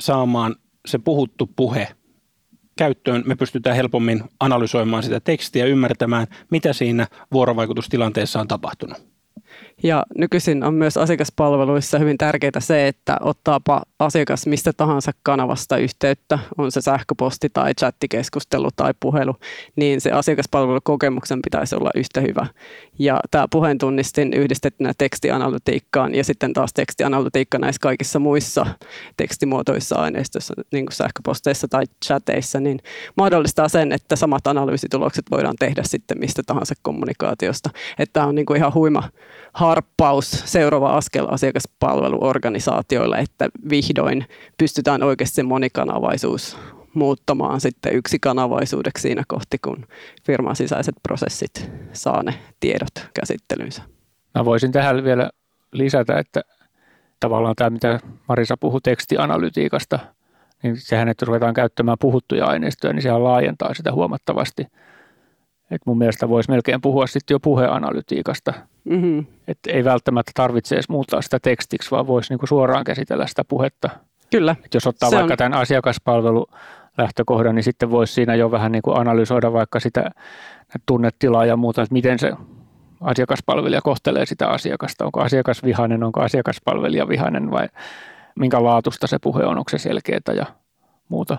saamaan 0.00 0.56
se 0.86 0.98
puhuttu 0.98 1.50
puhe 1.56 1.88
käyttöön, 2.78 3.22
me 3.26 3.36
pystytään 3.36 3.76
helpommin 3.76 4.22
analysoimaan 4.40 5.02
sitä 5.02 5.20
tekstiä, 5.20 5.64
ymmärtämään, 5.64 6.26
mitä 6.50 6.72
siinä 6.72 7.06
vuorovaikutustilanteessa 7.32 8.40
on 8.40 8.48
tapahtunut. 8.48 9.13
Ja 9.82 10.04
nykyisin 10.18 10.64
on 10.64 10.74
myös 10.74 10.96
asiakaspalveluissa 10.96 11.98
hyvin 11.98 12.18
tärkeää 12.18 12.50
se, 12.58 12.88
että 12.88 13.16
ottaapa 13.20 13.82
asiakas 13.98 14.46
mistä 14.46 14.72
tahansa 14.72 15.12
kanavasta 15.22 15.76
yhteyttä, 15.76 16.38
on 16.58 16.72
se 16.72 16.80
sähköposti 16.80 17.48
tai 17.52 17.74
chattikeskustelu 17.74 18.68
tai 18.76 18.94
puhelu, 19.00 19.36
niin 19.76 20.00
se 20.00 20.10
asiakaspalvelukokemuksen 20.10 21.42
pitäisi 21.42 21.76
olla 21.76 21.90
yhtä 21.94 22.20
hyvä. 22.20 22.46
Ja 22.98 23.20
tämä 23.30 23.46
puheentunnistin 23.50 24.32
yhdistettynä 24.32 24.92
tekstianalytiikkaan 24.98 26.14
ja 26.14 26.24
sitten 26.24 26.52
taas 26.52 26.72
tekstianalytiikka 26.72 27.58
näissä 27.58 27.80
kaikissa 27.80 28.18
muissa 28.18 28.66
tekstimuotoissa 29.16 29.96
aineistoissa, 29.96 30.54
niin 30.72 30.86
kuin 30.86 30.94
sähköposteissa 30.94 31.68
tai 31.68 31.84
chateissa, 32.04 32.60
niin 32.60 32.78
mahdollistaa 33.16 33.68
sen, 33.68 33.92
että 33.92 34.16
samat 34.16 34.46
analyysitulokset 34.46 35.24
voidaan 35.30 35.56
tehdä 35.58 35.82
sitten 35.84 36.18
mistä 36.18 36.42
tahansa 36.46 36.74
kommunikaatiosta. 36.82 37.70
Että 37.98 38.12
tämä 38.12 38.26
on 38.26 38.34
niin 38.34 38.46
kuin 38.46 38.56
ihan 38.56 38.74
huima 38.74 39.02
harppaus, 39.54 40.30
seuraava 40.44 40.96
askel 40.96 41.26
asiakaspalveluorganisaatioille, 41.30 43.16
että 43.16 43.48
vihdoin 43.70 44.26
pystytään 44.58 45.02
oikeasti 45.02 45.34
se 45.34 45.42
monikanavaisuus 45.42 46.58
muuttamaan 46.94 47.60
sitten 47.60 47.94
yksikanavaisuudeksi 47.94 49.02
siinä 49.02 49.22
kohti, 49.28 49.58
kun 49.58 49.86
firman 50.24 50.56
sisäiset 50.56 50.94
prosessit 51.02 51.70
saa 51.92 52.22
ne 52.22 52.34
tiedot 52.60 53.08
käsittelyynsä. 53.20 53.82
Mä 54.34 54.44
voisin 54.44 54.72
tähän 54.72 55.04
vielä 55.04 55.30
lisätä, 55.72 56.18
että 56.18 56.40
tavallaan 57.20 57.54
tämä, 57.56 57.70
mitä 57.70 58.00
Marisa 58.28 58.56
puhui 58.56 58.80
tekstianalytiikasta, 58.82 59.98
niin 60.62 60.76
sehän, 60.76 61.08
että 61.08 61.26
ruvetaan 61.26 61.54
käyttämään 61.54 61.98
puhuttuja 62.00 62.46
aineistoja, 62.46 62.92
niin 62.92 63.02
sehän 63.02 63.24
laajentaa 63.24 63.74
sitä 63.74 63.92
huomattavasti. 63.92 64.66
Et 65.70 65.82
mun 65.86 65.98
mielestä 65.98 66.28
voisi 66.28 66.50
melkein 66.50 66.80
puhua 66.80 67.06
sitten 67.06 67.34
jo 67.34 67.40
puheanalytiikasta– 67.40 68.54
Mm-hmm. 68.84 69.26
Että 69.48 69.70
ei 69.72 69.84
välttämättä 69.84 70.32
tarvitse 70.34 70.74
edes 70.74 70.88
muuttaa 70.88 71.22
sitä 71.22 71.38
tekstiksi, 71.40 71.90
vaan 71.90 72.06
voisi 72.06 72.32
niinku 72.32 72.46
suoraan 72.46 72.84
käsitellä 72.84 73.26
sitä 73.26 73.44
puhetta. 73.44 73.90
Kyllä. 74.30 74.56
Et 74.64 74.74
jos 74.74 74.86
ottaa 74.86 75.10
Se 75.10 75.16
vaikka 75.16 75.34
on... 75.34 75.38
tämän 75.38 75.58
asiakaspalvelu 75.58 76.46
lähtökohdan, 76.98 77.54
niin 77.54 77.62
sitten 77.62 77.90
voisi 77.90 78.12
siinä 78.12 78.34
jo 78.34 78.50
vähän 78.50 78.72
niin 78.72 78.82
kuin 78.82 78.98
analysoida 78.98 79.52
vaikka 79.52 79.80
sitä 79.80 80.10
tunnetilaa 80.86 81.46
ja 81.46 81.56
muuta, 81.56 81.82
että 81.82 81.92
miten 81.92 82.18
se 82.18 82.32
asiakaspalvelija 83.00 83.80
kohtelee 83.82 84.26
sitä 84.26 84.48
asiakasta. 84.48 85.04
Onko 85.04 85.20
asiakas 85.20 85.62
vihainen, 85.64 86.04
onko 86.04 86.20
asiakaspalvelija 86.20 87.08
vihainen 87.08 87.50
vai 87.50 87.68
minkä 88.38 88.64
laatusta 88.64 89.06
se 89.06 89.18
puhe 89.18 89.44
on, 89.44 89.58
onko 89.58 89.68
se 89.68 89.78
selkeää 89.78 90.34
ja 90.36 90.46
muuta. 91.08 91.38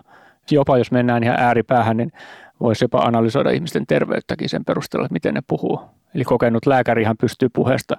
Jopa 0.51 0.77
jos 0.77 0.91
mennään 0.91 1.23
ihan 1.23 1.39
ääripäähän, 1.39 1.97
niin 1.97 2.11
voisi 2.59 2.83
jopa 2.83 2.99
analysoida 2.99 3.51
ihmisten 3.51 3.87
terveyttäkin 3.87 4.49
sen 4.49 4.65
perusteella, 4.65 5.05
että 5.05 5.13
miten 5.13 5.33
ne 5.33 5.41
puhuu. 5.47 5.81
Eli 6.15 6.23
kokenut 6.23 6.65
lääkärihan 6.65 7.17
pystyy 7.17 7.49
puheesta 7.49 7.97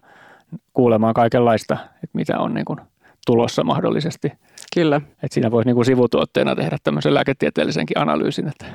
kuulemaan 0.72 1.14
kaikenlaista, 1.14 1.74
että 1.94 2.10
mitä 2.12 2.38
on 2.38 2.54
niin 2.54 2.64
kuin 2.64 2.80
tulossa 3.26 3.64
mahdollisesti. 3.64 4.32
Kyllä. 4.74 4.96
Että 4.96 5.34
siinä 5.34 5.50
voisi 5.50 5.68
niin 5.68 5.74
kuin 5.74 5.84
sivutuotteena 5.84 6.56
tehdä 6.56 6.76
tämmöisen 6.82 7.14
lääketieteellisenkin 7.14 7.98
analyysin. 7.98 8.48
Että 8.48 8.66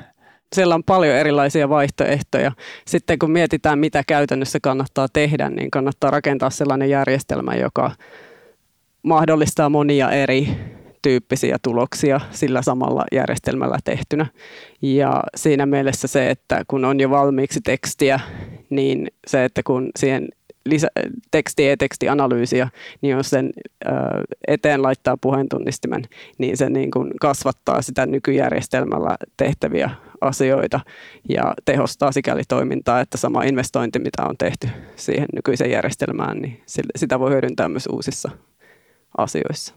siellä 0.52 0.74
on 0.74 0.84
paljon 0.84 1.16
erilaisia 1.16 1.68
vaihtoehtoja. 1.68 2.52
Sitten 2.86 3.18
kun 3.18 3.30
mietitään, 3.30 3.78
mitä 3.78 4.02
käytännössä 4.06 4.58
kannattaa 4.62 5.06
tehdä, 5.12 5.48
niin 5.48 5.70
kannattaa 5.70 6.10
rakentaa 6.10 6.50
sellainen 6.50 6.90
järjestelmä, 6.90 7.54
joka 7.54 7.90
mahdollistaa 9.02 9.68
monia 9.68 10.10
eri 10.10 10.48
tyyppisiä 11.02 11.56
tuloksia 11.62 12.20
sillä 12.30 12.62
samalla 12.62 13.04
järjestelmällä 13.12 13.78
tehtynä. 13.84 14.26
Ja 14.82 15.22
siinä 15.36 15.66
mielessä 15.66 16.08
se, 16.08 16.30
että 16.30 16.64
kun 16.68 16.84
on 16.84 17.00
jo 17.00 17.10
valmiiksi 17.10 17.60
tekstiä, 17.64 18.20
niin 18.70 19.06
se, 19.26 19.44
että 19.44 19.62
kun 19.62 19.90
siihen 19.98 20.28
lisä, 20.66 20.88
tekstiä 21.30 21.70
ja 21.70 21.76
tekstianalyysiä, 21.76 22.68
niin 23.00 23.10
jos 23.10 23.30
sen 23.30 23.50
ö, 23.86 23.90
eteen 24.48 24.82
laittaa 24.82 25.16
puheentunnistimen, 25.16 26.02
niin 26.38 26.56
se 26.56 26.70
niin 26.70 26.90
kuin 26.90 27.10
kasvattaa 27.20 27.82
sitä 27.82 28.06
nykyjärjestelmällä 28.06 29.16
tehtäviä 29.36 29.90
asioita 30.20 30.80
ja 31.28 31.54
tehostaa 31.64 32.12
sikäli 32.12 32.42
toimintaa, 32.48 33.00
että 33.00 33.18
sama 33.18 33.42
investointi, 33.42 33.98
mitä 33.98 34.22
on 34.22 34.36
tehty 34.38 34.68
siihen 34.96 35.28
nykyiseen 35.34 35.70
järjestelmään, 35.70 36.38
niin 36.38 36.62
sitä 36.96 37.20
voi 37.20 37.30
hyödyntää 37.30 37.68
myös 37.68 37.88
uusissa 37.92 38.30
asioissa. 39.18 39.74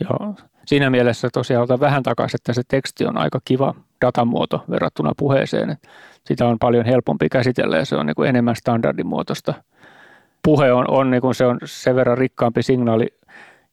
Joo, 0.00 0.34
siinä 0.66 0.90
mielessä 0.90 1.28
tosiaan 1.32 1.64
otan 1.64 1.80
vähän 1.80 2.02
takaisin, 2.02 2.38
että 2.38 2.52
se 2.52 2.62
teksti 2.68 3.06
on 3.06 3.18
aika 3.18 3.40
kiva 3.44 3.74
datamuoto 4.00 4.64
verrattuna 4.70 5.12
puheeseen. 5.16 5.76
Sitä 6.26 6.46
on 6.46 6.58
paljon 6.58 6.84
helpompi 6.84 7.28
käsitellä 7.28 7.76
ja 7.76 7.84
se 7.84 7.96
on 7.96 8.06
niin 8.06 8.14
kuin 8.14 8.28
enemmän 8.28 8.56
standardimuotoista. 8.56 9.54
Puhe 10.42 10.72
on, 10.72 10.90
on, 10.90 11.10
niin 11.10 11.20
kuin 11.20 11.34
se 11.34 11.46
on 11.46 11.58
sen 11.64 11.96
verran 11.96 12.18
rikkaampi 12.18 12.62
signaali 12.62 13.06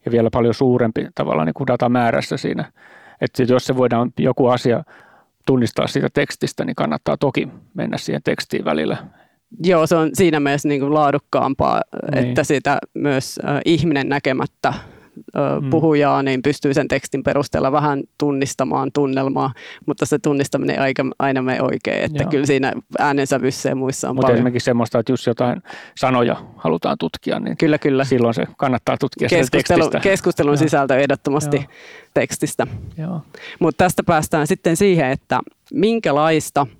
ja 0.05 0.11
vielä 0.11 0.29
paljon 0.33 0.53
suurempi 0.53 1.07
tavallaan 1.15 1.45
niin 1.45 1.53
kuin 1.53 1.67
datamäärässä 1.67 2.37
siinä. 2.37 2.71
Että 3.21 3.43
jos 3.43 3.65
se 3.65 3.77
voidaan 3.77 4.11
joku 4.19 4.47
asia 4.47 4.83
tunnistaa 5.45 5.87
siitä 5.87 6.09
tekstistä, 6.13 6.65
niin 6.65 6.75
kannattaa 6.75 7.17
toki 7.17 7.47
mennä 7.73 7.97
siihen 7.97 8.21
tekstiin 8.23 8.65
välillä. 8.65 8.97
Joo, 9.63 9.87
se 9.87 9.95
on 9.95 10.09
siinä 10.13 10.39
mielessä 10.39 10.67
niin 10.67 10.81
kuin 10.81 10.93
laadukkaampaa, 10.93 11.81
niin. 12.11 12.27
että 12.27 12.43
sitä 12.43 12.77
myös 12.93 13.39
ihminen 13.65 14.09
näkemättä 14.09 14.73
mm. 15.61 15.69
puhujaa, 15.69 16.23
niin 16.23 16.41
pystyy 16.41 16.73
sen 16.73 16.87
tekstin 16.87 17.23
perusteella 17.23 17.71
vähän 17.71 18.03
tunnistamaan 18.17 18.91
tunnelmaa, 18.93 19.53
mutta 19.85 20.05
se 20.05 20.19
tunnistaminen 20.19 20.75
ei 20.75 20.81
aika, 20.81 21.03
aina 21.19 21.41
mene 21.41 21.61
oikein, 21.61 22.03
että 22.03 22.23
Joo. 22.23 22.31
kyllä 22.31 22.45
siinä 22.45 22.73
äänensävyssä 22.99 23.69
ja 23.69 23.75
muissa 23.75 24.09
on 24.09 24.15
Mutta 24.15 24.25
paljon. 24.25 24.37
esimerkiksi 24.37 24.65
semmoista, 24.65 24.99
että 24.99 25.11
jos 25.11 25.27
jotain 25.27 25.63
sanoja 25.97 26.35
halutaan 26.57 26.97
tutkia, 26.97 27.39
niin 27.39 27.57
kyllä, 27.57 27.77
kyllä. 27.77 28.03
silloin 28.03 28.33
se 28.33 28.47
kannattaa 28.57 28.97
tutkia 28.97 29.29
Keskustelu, 29.29 29.79
tekstistä. 29.79 29.99
Keskustelun 29.99 30.53
Joo. 30.53 30.57
sisältö 30.57 30.97
ehdottomasti 30.97 31.57
Joo. 31.57 31.65
tekstistä. 32.13 32.67
Mutta 33.59 33.83
tästä 33.83 34.03
päästään 34.03 34.47
sitten 34.47 34.77
siihen, 34.77 35.11
että 35.11 35.39
minkälaista– 35.73 36.67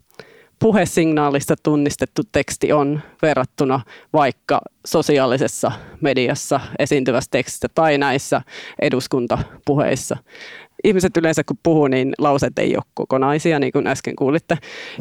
puhesignaalista 0.66 1.56
tunnistettu 1.64 2.22
teksti 2.32 2.74
on 2.74 3.02
verrattuna 3.22 3.80
vaikka 4.14 4.62
sosiaalisessa 4.86 5.72
mediassa 6.02 6.60
esiintyvässä 6.80 7.28
tekstissä 7.32 7.68
tai 7.76 7.98
näissä 7.98 8.42
eduskuntapuheissa. 8.82 10.18
Ihmiset 10.84 11.18
yleensä 11.18 11.44
kun 11.44 11.58
puhuu, 11.64 11.88
niin 11.88 12.14
lauseet 12.18 12.60
ei 12.60 12.76
ole 12.76 12.84
kokonaisia, 12.94 13.60
niin 13.60 13.72
kuin 13.72 13.88
äsken 13.88 14.16
kuulitte, 14.16 14.58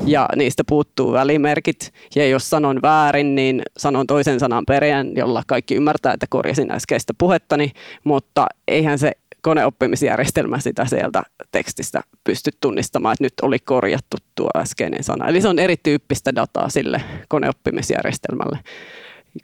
ja 0.07 0.29
niistä 0.37 0.63
puuttuu 0.69 1.13
välimerkit. 1.13 1.93
Ja 2.17 2.27
jos 2.27 2.51
sanon 2.51 2.83
väärin, 2.83 3.35
niin 3.35 3.63
sanon 3.77 4.07
toisen 4.07 4.41
sanan 4.41 4.65
perään, 4.67 5.17
jolla 5.17 5.43
kaikki 5.47 5.75
ymmärtää, 5.75 6.13
että 6.13 6.27
korjasin 6.31 6.73
äskeistä 6.73 7.13
puhettani, 7.19 7.73
mutta 8.05 8.47
eihän 8.69 8.99
se 8.99 9.13
koneoppimisjärjestelmä 9.45 10.61
sitä 10.61 10.85
sieltä 10.85 11.23
tekstistä 11.53 12.01
pysty 12.25 12.51
tunnistamaan, 12.61 13.13
että 13.13 13.25
nyt 13.25 13.35
oli 13.43 13.59
korjattu 13.59 14.17
tuo 14.35 14.51
äskeinen 14.57 15.05
sana. 15.05 15.29
Eli 15.29 15.41
se 15.41 15.49
on 15.49 15.59
erityyppistä 15.59 16.35
dataa 16.35 16.69
sille 16.69 17.03
koneoppimisjärjestelmälle. 17.29 18.59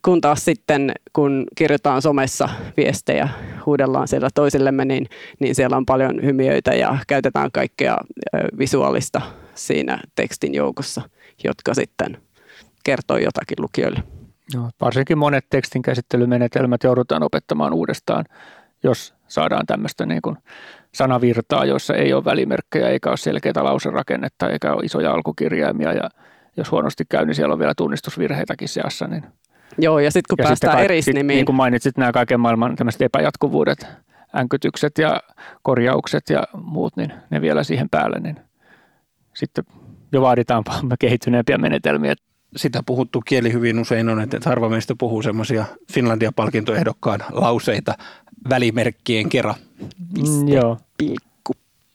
Kun 0.05 0.21
taas 0.21 0.45
sitten, 0.45 0.93
kun 1.13 1.47
kirjoitetaan 1.57 2.03
somessa 2.03 2.49
viestejä, 2.77 3.29
huudellaan 3.67 4.09
siellä 4.09 4.29
toisillemme, 4.35 4.85
niin, 4.85 5.07
niin 5.39 5.55
siellä 5.55 5.77
on 5.77 5.87
paljon 5.87 6.23
hymiöitä 6.23 6.75
ja 6.75 6.99
käytetään 7.07 7.51
kaikkea 7.53 7.97
visuaalista 8.59 9.21
siinä 9.55 9.99
tekstin 10.15 10.55
joukossa, 10.55 11.03
jotka 11.45 11.75
sitten 11.75 12.19
kertoo 12.85 13.17
jotakin 13.17 13.57
lukijoille. 13.61 14.03
No, 14.55 14.71
varsinkin 14.81 15.19
monet 15.19 15.45
tekstin 15.51 15.83
käsittelymenetelmät 15.83 16.85
joudutaan 16.85 17.23
opettamaan 17.23 17.73
uudestaan 17.73 18.25
jos 18.83 19.15
saadaan 19.29 19.67
tämmöistä 19.67 20.07
niin 20.07 20.23
kuin 20.23 20.37
sanavirtaa, 20.95 21.65
joissa 21.65 21.95
ei 21.95 22.13
ole 22.13 22.25
välimerkkejä 22.25 22.89
eikä 22.89 23.09
ole 23.09 23.17
selkeää 23.17 23.65
lauserakennetta 23.65 24.51
eikä 24.51 24.73
ole 24.73 24.85
isoja 24.85 25.13
alkukirjaimia 25.13 25.93
ja 25.93 26.11
jos 26.57 26.71
huonosti 26.71 27.05
käy, 27.09 27.27
niin 27.27 27.35
siellä 27.35 27.53
on 27.53 27.59
vielä 27.59 27.75
tunnistusvirheitäkin 27.77 28.69
seassa. 28.69 29.07
Niin 29.07 29.25
Joo, 29.79 29.99
ja 29.99 30.11
sitten 30.11 30.37
kun 30.37 30.43
ja 30.43 30.49
päästään 30.49 30.73
sitten 30.73 30.85
erisnimiin. 30.85 31.37
Niin 31.37 31.47
kuin 31.47 31.57
mainitsit, 31.57 31.97
nämä 31.97 32.13
kaiken 32.13 32.41
maailman 32.41 32.77
tämmöiset 32.77 33.03
epäjatkuvuudet, 33.03 33.87
änkytykset 34.37 34.99
ja 34.99 35.21
korjaukset 35.63 36.31
ja 36.31 36.43
muut, 36.53 36.97
niin 36.97 37.13
ne 37.31 37.41
vielä 37.41 37.65
siihen 37.65 37.89
päälle, 37.91 38.21
niin 38.21 38.37
sitten 39.35 39.65
jo 40.13 40.21
vaaditaan 40.21 40.65
kehittyneempiä 41.01 41.59
menetelmiä 41.59 42.15
sitä 42.57 42.83
puhuttu 42.87 43.21
kieli 43.21 43.53
hyvin 43.53 43.79
usein 43.79 44.09
on, 44.09 44.21
että 44.21 44.41
harva 44.45 44.69
meistä 44.69 44.95
puhuu 44.99 45.23
semmoisia 45.23 45.65
Finlandia-palkintoehdokkaan 45.93 47.21
lauseita 47.31 47.95
välimerkkien 48.49 49.29
kerran. 49.29 49.55
Mm, 50.19 50.49
joo. 50.49 50.79
Pilkku. 50.99 51.53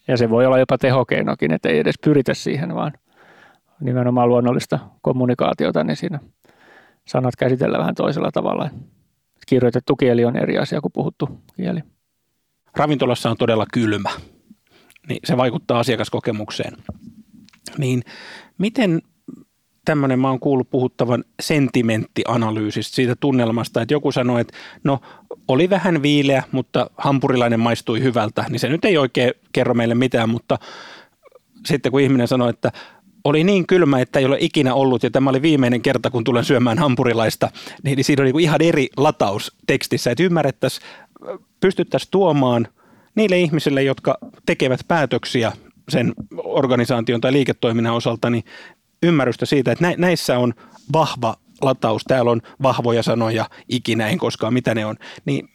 Ja 0.08 0.18
se 0.18 0.30
voi 0.30 0.46
olla 0.46 0.60
jopa 0.60 0.78
tehokeinokin, 0.78 1.54
että 1.54 1.70
ei 1.70 1.80
edes 1.80 1.96
pyritä 2.04 2.34
siihen, 2.34 2.75
vaan 2.75 2.94
nimenomaan 3.80 4.30
luonnollista 4.30 4.80
kommunikaatiota, 5.02 5.84
niin 5.84 5.96
siinä 5.98 6.20
sanat 7.08 7.36
käsitellään 7.36 7.82
vähän 7.82 7.96
toisella 7.96 8.32
tavalla. 8.32 8.70
Kirjoitettu 9.48 9.96
kieli 9.96 10.25
on 10.25 10.38
eri 10.38 10.58
asia 10.58 10.82
kuin 10.82 10.92
puhuttu 10.92 11.42
kieli. 11.58 11.80
Ravintolassa 12.75 13.30
on 13.30 13.38
todella 13.38 13.66
kylmä, 13.74 14.10
niin 15.08 15.20
se 15.24 15.38
vaikuttaa 15.38 15.80
asiakaskokemukseen. 15.80 16.78
Niin 17.78 18.04
miten 18.58 19.02
tämmöinen 19.86 20.20
mä 20.20 20.30
oon 20.30 20.40
kuullut 20.40 20.70
puhuttavan 20.70 21.24
sentimenttianalyysistä, 21.40 22.96
siitä 22.96 23.16
tunnelmasta, 23.20 23.82
että 23.82 23.94
joku 23.94 24.12
sanoi, 24.12 24.42
että 24.42 24.54
no 24.84 25.00
oli 25.48 25.70
vähän 25.70 26.02
viileä, 26.02 26.44
mutta 26.52 26.90
hampurilainen 26.98 27.60
maistui 27.60 28.04
hyvältä, 28.04 28.46
niin 28.50 28.60
se 28.60 28.70
nyt 28.70 28.86
ei 28.86 28.98
oikein 28.98 29.32
kerro 29.54 29.74
meille 29.74 29.96
mitään, 29.96 30.30
mutta 30.30 30.60
sitten 31.66 31.92
kun 31.92 32.02
ihminen 32.02 32.28
sanoi, 32.28 32.50
että 32.50 32.72
oli 33.24 33.44
niin 33.44 33.68
kylmä, 33.68 34.02
että 34.02 34.20
ei 34.20 34.26
ole 34.26 34.38
ikinä 34.40 34.74
ollut, 34.74 35.04
ja 35.04 35.12
tämä 35.12 35.30
oli 35.30 35.42
viimeinen 35.42 35.82
kerta, 35.82 36.12
kun 36.12 36.24
tulen 36.24 36.46
syömään 36.46 36.80
hampurilaista, 36.80 37.50
niin, 37.84 38.04
siinä 38.04 38.24
on 38.24 38.26
niin 38.26 38.40
ihan 38.40 38.62
eri 38.62 38.88
lataus 38.98 39.56
tekstissä, 39.68 40.12
että 40.12 40.24
ymmärrettäisiin, 40.24 40.88
pystyttäisiin 41.60 42.12
tuomaan 42.12 42.68
niille 43.16 43.40
ihmisille, 43.40 43.84
jotka 43.84 44.18
tekevät 44.46 44.80
päätöksiä 44.88 45.52
sen 45.90 46.14
organisaation 46.38 47.22
tai 47.22 47.32
liiketoiminnan 47.32 47.94
osalta, 47.94 48.30
niin 48.30 48.44
ymmärrystä 49.05 49.46
siitä, 49.46 49.72
että 49.72 49.94
näissä 49.98 50.39
on 50.39 50.53
vahva 50.94 51.35
lataus, 51.61 52.03
täällä 52.07 52.31
on 52.31 52.41
vahvoja 52.61 53.03
sanoja, 53.03 53.50
ikinä 53.70 54.07
en 54.07 54.18
koskaan, 54.18 54.53
mitä 54.53 54.75
ne 54.75 54.85
on, 54.85 54.96
niin 55.25 55.50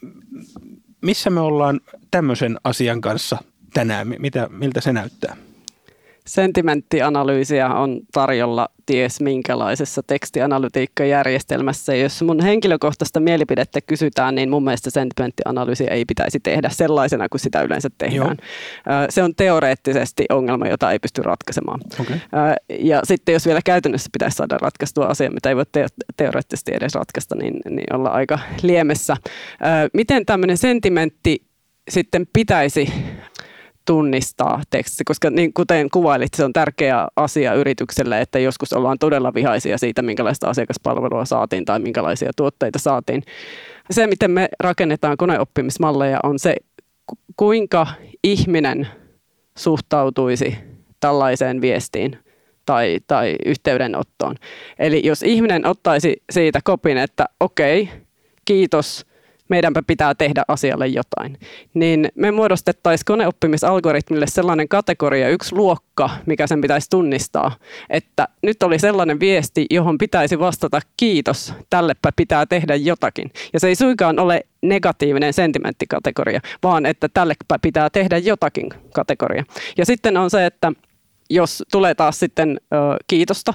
missä 1.01 1.31
me 1.31 1.41
ollaan 1.41 1.81
tämmöisen 2.11 2.57
asian 2.65 3.01
kanssa 3.01 3.39
tänään, 3.75 4.15
mitä, 4.19 4.49
miltä 4.51 4.81
se 4.81 4.93
näyttää? 4.93 5.37
Sentimenttianalyysiä 6.27 7.69
on 7.69 8.01
tarjolla 8.13 8.69
ties 8.87 9.21
minkälaisessa 9.21 10.03
tekstianalytiikkajärjestelmässä. 10.07 11.95
Jos 11.95 12.23
mun 12.23 12.43
henkilökohtaista 12.43 13.21
mielipidettä 13.21 13.81
kysytään, 13.81 14.35
niin 14.35 14.51
mun 14.51 14.65
mielestä 14.65 14.91
sentimenttianalyysiä 14.91 15.91
ei 15.91 16.05
pitäisi 16.05 16.41
tehdä 16.41 16.69
sellaisena 16.69 17.29
kuin 17.29 17.41
sitä 17.41 17.63
yleensä 17.63 17.89
tehdään. 17.99 18.37
Joo. 18.87 19.07
Se 19.09 19.23
on 19.23 19.35
teoreettisesti 19.35 20.25
ongelma, 20.29 20.67
jota 20.67 20.93
ei 20.93 20.99
pysty 20.99 21.23
ratkaisemaan. 21.23 21.81
Okay. 22.01 22.17
Ja 22.79 23.01
sitten 23.05 23.33
jos 23.33 23.47
vielä 23.47 23.61
käytännössä 23.65 24.09
pitäisi 24.13 24.37
saada 24.37 24.59
ratkaistua 24.59 25.07
asia, 25.07 25.31
mitä 25.31 25.49
ei 25.49 25.57
voi 25.57 25.65
te- 25.73 25.87
teoreettisesti 26.17 26.73
edes 26.75 26.95
ratkaista, 26.95 27.35
niin, 27.35 27.55
niin 27.71 27.97
olla 27.97 28.09
aika 28.09 28.39
liemessä. 28.63 29.17
Miten 29.93 30.27
tämmöinen 30.27 30.57
sentimentti 30.57 31.43
sitten 31.89 32.27
pitäisi 32.33 32.93
tunnistaa 33.91 34.63
teksti, 34.71 35.05
koska 35.05 35.31
niin 35.31 35.53
kuten 35.55 35.91
kuvailit, 35.91 36.35
se 36.35 36.45
on 36.45 36.53
tärkeä 36.53 37.09
asia 37.17 37.55
yritykselle, 37.55 38.21
että 38.21 38.39
joskus 38.39 38.73
ollaan 38.73 38.99
todella 38.99 39.35
vihaisia 39.35 39.79
siitä, 39.79 40.03
minkälaista 40.03 40.49
asiakaspalvelua 40.49 41.25
saatiin 41.25 41.65
tai 41.65 41.79
minkälaisia 41.79 42.31
tuotteita 42.37 42.79
saatiin. 42.79 43.23
Se, 43.91 44.07
miten 44.07 44.31
me 44.31 44.49
rakennetaan 44.61 45.17
koneoppimismalleja, 45.17 46.21
on 46.23 46.39
se, 46.39 46.57
kuinka 47.37 47.87
ihminen 48.25 48.89
suhtautuisi 49.59 50.57
tällaiseen 51.01 51.61
viestiin 51.61 52.19
tai, 52.67 52.99
tai 53.07 53.37
yhteydenottoon. 53.47 54.37
Eli 54.79 55.01
jos 55.05 55.23
ihminen 55.23 55.67
ottaisi 55.67 56.23
siitä 56.31 56.61
kopin, 56.65 56.97
että 56.97 57.27
okei, 57.41 57.89
kiitos– 58.45 59.07
meidänpä 59.51 59.83
pitää 59.87 60.15
tehdä 60.15 60.43
asialle 60.49 60.87
jotain. 60.87 61.39
Niin 61.75 62.09
me 62.15 62.31
muodostettaisiin 62.31 63.05
koneoppimisalgoritmille 63.05 64.27
sellainen 64.27 64.69
kategoria, 64.69 65.29
yksi 65.29 65.55
luokka, 65.55 66.11
mikä 66.27 66.47
sen 66.47 66.61
pitäisi 66.61 66.91
tunnistaa, 66.91 67.57
että 67.91 68.29
nyt 68.43 68.63
oli 68.63 68.79
sellainen 68.79 69.21
viesti, 69.21 69.67
johon 69.71 69.99
pitäisi 69.99 70.39
vastata 70.39 70.81
kiitos, 70.97 71.55
tällepä 71.71 72.11
pitää 72.17 72.47
tehdä 72.47 72.75
jotakin. 72.75 73.31
Ja 73.53 73.61
se 73.61 73.69
ei 73.69 73.75
suinkaan 73.75 74.19
ole 74.19 74.41
negatiivinen 74.63 75.33
sentimenttikategoria, 75.33 76.41
vaan 76.63 76.87
että 76.87 77.09
tällepä 77.09 77.59
pitää 77.63 77.91
tehdä 77.91 78.19
jotakin 78.19 78.69
kategoria. 78.95 79.45
Ja 79.79 79.87
sitten 79.87 80.17
on 80.17 80.31
se, 80.31 80.47
että 80.47 80.73
jos 81.31 81.65
tulee 81.73 81.95
taas 81.95 82.21
sitten 82.21 82.61
ö, 82.61 82.77
kiitosta 83.07 83.53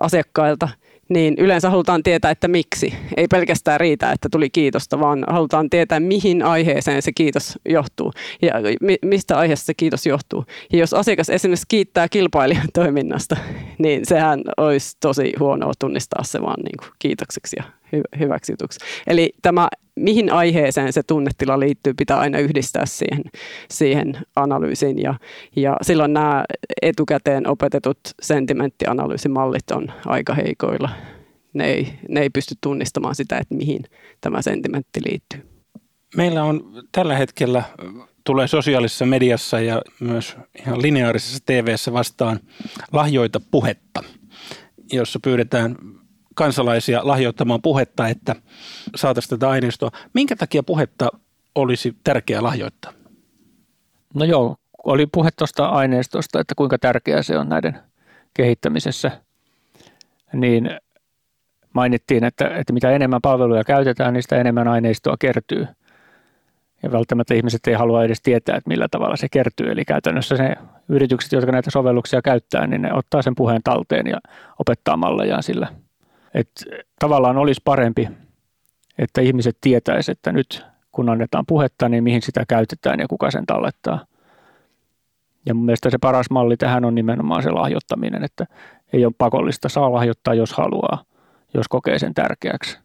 asiakkailta, 0.00 0.68
niin 1.08 1.34
yleensä 1.38 1.70
halutaan 1.70 2.02
tietää, 2.02 2.30
että 2.30 2.48
miksi. 2.48 2.94
Ei 3.16 3.28
pelkästään 3.28 3.80
riitä, 3.80 4.12
että 4.12 4.28
tuli 4.32 4.50
kiitosta, 4.50 5.00
vaan 5.00 5.24
halutaan 5.28 5.70
tietää, 5.70 6.00
mihin 6.00 6.42
aiheeseen 6.42 7.02
se 7.02 7.12
kiitos 7.12 7.58
johtuu 7.68 8.12
ja 8.42 8.54
mistä 9.02 9.38
aiheesta 9.38 9.66
se 9.66 9.74
kiitos 9.74 10.06
johtuu. 10.06 10.44
Ja 10.72 10.78
jos 10.78 10.94
asiakas 10.94 11.30
esimerkiksi 11.30 11.64
kiittää 11.68 12.08
kilpailijan 12.08 12.68
toiminnasta, 12.74 13.36
niin 13.78 14.06
sehän 14.06 14.42
olisi 14.56 14.96
tosi 15.00 15.32
huonoa 15.40 15.72
tunnistaa 15.78 16.24
se 16.24 16.42
vaan 16.42 16.62
niin 16.62 16.76
kuin 16.78 16.90
kiitokseksi 16.98 17.56
ja 17.58 17.81
hy- 17.96 18.18
hyväksytyksi. 18.18 18.80
Eli 19.06 19.32
tämä 19.42 19.68
mihin 19.96 20.32
aiheeseen 20.32 20.92
se 20.92 21.02
tunnetila 21.02 21.60
liittyy, 21.60 21.94
pitää 21.94 22.18
aina 22.18 22.38
yhdistää 22.38 22.86
siihen, 22.86 23.24
siihen 23.70 24.18
analyysiin. 24.36 25.02
Ja, 25.02 25.14
ja 25.56 25.76
silloin 25.82 26.12
nämä 26.12 26.44
etukäteen 26.82 27.46
opetetut 27.46 27.98
sentimenttianalyysimallit 28.22 29.70
on 29.70 29.92
aika 30.06 30.34
heikoilla. 30.34 30.90
Ne 31.52 31.64
ei, 31.64 31.88
ne 32.08 32.20
ei 32.20 32.30
pysty 32.30 32.54
tunnistamaan 32.60 33.14
sitä, 33.14 33.38
että 33.38 33.54
mihin 33.54 33.84
tämä 34.20 34.42
sentimentti 34.42 35.00
liittyy. 35.04 35.48
Meillä 36.16 36.44
on 36.44 36.72
tällä 36.92 37.16
hetkellä 37.16 37.62
tulee 38.24 38.48
sosiaalisessa 38.48 39.06
mediassa 39.06 39.60
ja 39.60 39.82
myös 40.00 40.36
ihan 40.58 40.82
lineaarisessa 40.82 41.44
TVssä 41.46 41.92
vastaan 41.92 42.40
lahjoita 42.92 43.40
puhetta, 43.50 44.02
jossa 44.92 45.20
pyydetään 45.20 45.76
kansalaisia 46.34 47.00
lahjoittamaan 47.02 47.62
puhetta, 47.62 48.08
että 48.08 48.36
saataisiin 48.94 49.30
tätä 49.30 49.50
aineistoa. 49.50 49.90
Minkä 50.14 50.36
takia 50.36 50.62
puhetta 50.62 51.08
olisi 51.54 51.96
tärkeää 52.04 52.42
lahjoittaa? 52.42 52.92
No 54.14 54.24
joo, 54.24 54.56
oli 54.84 55.06
puhe 55.06 55.30
tuosta 55.36 55.66
aineistosta, 55.66 56.40
että 56.40 56.54
kuinka 56.54 56.78
tärkeää 56.78 57.22
se 57.22 57.38
on 57.38 57.48
näiden 57.48 57.78
kehittämisessä, 58.34 59.10
niin 60.32 60.70
mainittiin, 61.72 62.24
että, 62.24 62.56
että 62.56 62.72
mitä 62.72 62.90
enemmän 62.90 63.20
palveluja 63.22 63.64
käytetään, 63.64 64.14
niin 64.14 64.22
sitä 64.22 64.36
enemmän 64.36 64.68
aineistoa 64.68 65.16
kertyy. 65.18 65.66
Ja 66.82 66.92
välttämättä 66.92 67.34
ihmiset 67.34 67.66
ei 67.66 67.74
halua 67.74 68.04
edes 68.04 68.22
tietää, 68.22 68.56
että 68.56 68.68
millä 68.68 68.88
tavalla 68.90 69.16
se 69.16 69.28
kertyy. 69.28 69.70
Eli 69.70 69.84
käytännössä 69.84 70.34
ne 70.34 70.56
yritykset, 70.88 71.32
jotka 71.32 71.52
näitä 71.52 71.70
sovelluksia 71.70 72.22
käyttää, 72.22 72.66
niin 72.66 72.82
ne 72.82 72.92
ottaa 72.92 73.22
sen 73.22 73.34
puheen 73.34 73.62
talteen 73.64 74.06
ja 74.06 74.20
opettaa 74.58 74.96
mallejaan 74.96 75.42
sillä. 75.42 75.68
Että 76.34 76.64
tavallaan 76.98 77.36
olisi 77.36 77.60
parempi, 77.64 78.08
että 78.98 79.20
ihmiset 79.20 79.56
tietäisivät, 79.60 80.18
että 80.18 80.32
nyt 80.32 80.64
kun 80.92 81.08
annetaan 81.08 81.44
puhetta, 81.46 81.88
niin 81.88 82.04
mihin 82.04 82.22
sitä 82.22 82.44
käytetään 82.48 83.00
ja 83.00 83.08
kuka 83.08 83.30
sen 83.30 83.46
tallettaa. 83.46 84.06
Ja 85.46 85.54
mun 85.54 85.64
mielestä 85.64 85.90
se 85.90 85.98
paras 85.98 86.30
malli 86.30 86.56
tähän 86.56 86.84
on 86.84 86.94
nimenomaan 86.94 87.42
se 87.42 87.50
lahjoittaminen, 87.50 88.24
että 88.24 88.46
ei 88.92 89.04
ole 89.04 89.14
pakollista, 89.18 89.68
saa 89.68 89.92
lahjoittaa 89.92 90.34
jos 90.34 90.52
haluaa, 90.52 91.04
jos 91.54 91.68
kokee 91.68 91.98
sen 91.98 92.14
tärkeäksi. 92.14 92.78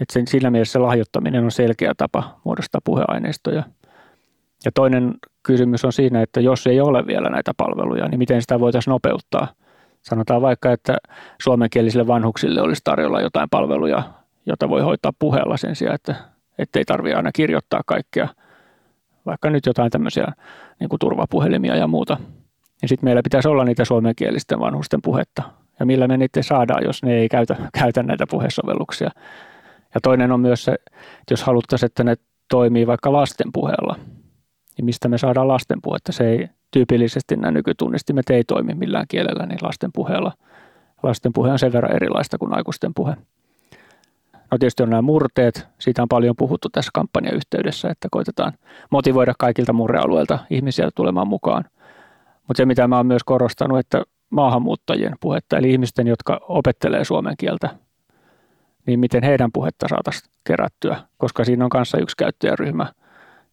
Et 0.00 0.10
sen, 0.10 0.26
sillä 0.26 0.50
mielessä 0.50 0.72
se 0.72 0.78
lahjoittaminen 0.78 1.44
on 1.44 1.50
selkeä 1.50 1.92
tapa 1.96 2.40
muodostaa 2.44 2.80
puheaineistoja. 2.84 3.62
Ja 4.64 4.72
toinen 4.74 5.14
kysymys 5.42 5.84
on 5.84 5.92
siinä, 5.92 6.22
että 6.22 6.40
jos 6.40 6.66
ei 6.66 6.80
ole 6.80 7.06
vielä 7.06 7.28
näitä 7.28 7.52
palveluja, 7.56 8.08
niin 8.08 8.18
miten 8.18 8.40
sitä 8.42 8.60
voitaisiin 8.60 8.92
nopeuttaa. 8.92 9.48
Sanotaan 10.02 10.42
vaikka, 10.42 10.72
että 10.72 10.96
suomenkielisille 11.42 12.06
vanhuksille 12.06 12.62
olisi 12.62 12.80
tarjolla 12.84 13.20
jotain 13.20 13.50
palveluja, 13.50 14.02
jota 14.46 14.68
voi 14.68 14.80
hoitaa 14.80 15.12
puheella 15.18 15.56
sen 15.56 15.76
sijaan, 15.76 15.94
että 16.58 16.78
ei 16.78 16.84
tarvitse 16.84 17.16
aina 17.16 17.32
kirjoittaa 17.32 17.80
kaikkea, 17.86 18.28
vaikka 19.26 19.50
nyt 19.50 19.66
jotain 19.66 19.90
tämmöisiä 19.90 20.32
niin 20.80 20.88
kuin 20.88 21.00
turvapuhelimia 21.00 21.76
ja 21.76 21.86
muuta. 21.86 22.16
Ja 22.82 22.88
sitten 22.88 23.06
meillä 23.06 23.22
pitäisi 23.22 23.48
olla 23.48 23.64
niitä 23.64 23.84
suomenkielisten 23.84 24.60
vanhusten 24.60 25.02
puhetta. 25.02 25.42
Ja 25.80 25.86
millä 25.86 26.08
me 26.08 26.16
niitä 26.16 26.42
saadaan, 26.42 26.84
jos 26.84 27.02
ne 27.02 27.14
ei 27.14 27.28
käytä, 27.28 27.56
käytä 27.80 28.02
näitä 28.02 28.26
puhesovelluksia. 28.30 29.10
Ja 29.94 30.00
toinen 30.00 30.32
on 30.32 30.40
myös 30.40 30.64
se, 30.64 30.72
että 30.72 31.32
jos 31.32 31.42
haluttaisiin, 31.42 31.86
että 31.86 32.04
ne 32.04 32.16
toimii 32.48 32.86
vaikka 32.86 33.12
lasten 33.12 33.52
puheella, 33.52 33.96
niin 34.76 34.84
mistä 34.84 35.08
me 35.08 35.18
saadaan 35.18 35.48
lasten 35.48 35.78
puhetta. 35.82 36.12
Se 36.12 36.28
ei 36.28 36.48
tyypillisesti 36.70 37.36
nämä 37.36 37.50
nykytunnistimet 37.50 38.30
ei 38.30 38.44
toimi 38.44 38.74
millään 38.74 39.06
kielellä, 39.08 39.46
niin 39.46 39.58
lasten 39.62 39.90
puheella. 39.92 40.32
Lasten 41.02 41.32
puhe 41.32 41.50
on 41.50 41.58
sen 41.58 41.72
verran 41.72 41.96
erilaista 41.96 42.38
kuin 42.38 42.54
aikuisten 42.54 42.94
puhe. 42.94 43.16
No 44.50 44.58
tietysti 44.58 44.82
on 44.82 44.90
nämä 44.90 45.02
murteet, 45.02 45.68
siitä 45.78 46.02
on 46.02 46.08
paljon 46.08 46.36
puhuttu 46.36 46.68
tässä 46.68 46.90
kampanjayhteydessä, 46.94 47.90
että 47.90 48.08
koitetaan 48.10 48.52
motivoida 48.90 49.32
kaikilta 49.38 49.72
murrealueilta 49.72 50.38
ihmisiä 50.50 50.90
tulemaan 50.94 51.28
mukaan. 51.28 51.64
Mutta 52.48 52.60
se, 52.60 52.66
mitä 52.66 52.88
mä 52.88 52.96
oon 52.96 53.06
myös 53.06 53.24
korostanut, 53.24 53.78
että 53.78 54.02
maahanmuuttajien 54.30 55.14
puhetta, 55.20 55.58
eli 55.58 55.70
ihmisten, 55.70 56.06
jotka 56.06 56.40
opettelee 56.48 57.04
suomen 57.04 57.34
kieltä, 57.38 57.70
niin 58.86 59.00
miten 59.00 59.22
heidän 59.22 59.52
puhetta 59.52 59.88
saataisiin 59.88 60.30
kerättyä, 60.44 60.96
koska 61.18 61.44
siinä 61.44 61.64
on 61.64 61.70
kanssa 61.70 61.98
yksi 61.98 62.16
käyttäjäryhmä, 62.16 62.86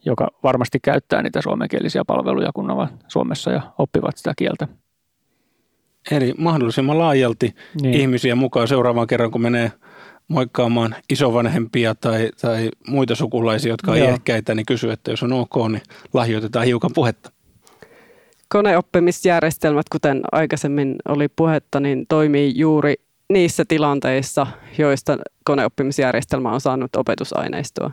joka 0.05 0.27
varmasti 0.43 0.79
käyttää 0.79 1.23
niitä 1.23 1.41
suomenkielisiä 1.41 2.03
palveluja, 2.07 2.51
kun 2.53 2.71
ovat 2.71 2.89
Suomessa 3.07 3.51
ja 3.51 3.61
oppivat 3.77 4.17
sitä 4.17 4.33
kieltä. 4.37 4.67
Eli 6.11 6.33
mahdollisimman 6.37 6.99
laajalti 6.99 7.55
niin. 7.81 7.93
ihmisiä 7.93 8.35
mukaan 8.35 8.67
seuraavan 8.67 9.07
kerran, 9.07 9.31
kun 9.31 9.41
menee 9.41 9.71
moikkaamaan 10.27 10.95
isovanhempia 11.09 11.95
tai, 11.95 12.29
tai 12.41 12.69
muita 12.87 13.15
sukulaisia, 13.15 13.71
jotka 13.73 13.91
on 13.91 13.97
iäkkäitä, 13.97 14.55
niin 14.55 14.65
kysyy, 14.65 14.91
että 14.91 15.11
jos 15.11 15.23
on 15.23 15.33
ok, 15.33 15.55
niin 15.69 15.81
lahjoitetaan 16.13 16.65
hiukan 16.65 16.91
puhetta. 16.95 17.31
Koneoppimisjärjestelmät, 18.49 19.89
kuten 19.91 20.21
aikaisemmin 20.31 20.95
oli 21.07 21.27
puhetta, 21.35 21.79
niin 21.79 22.05
toimii 22.09 22.53
juuri 22.55 22.95
niissä 23.29 23.63
tilanteissa, 23.67 24.47
joista 24.77 25.17
koneoppimisjärjestelmä 25.43 26.51
on 26.51 26.61
saanut 26.61 26.95
opetusaineistoa. 26.95 27.91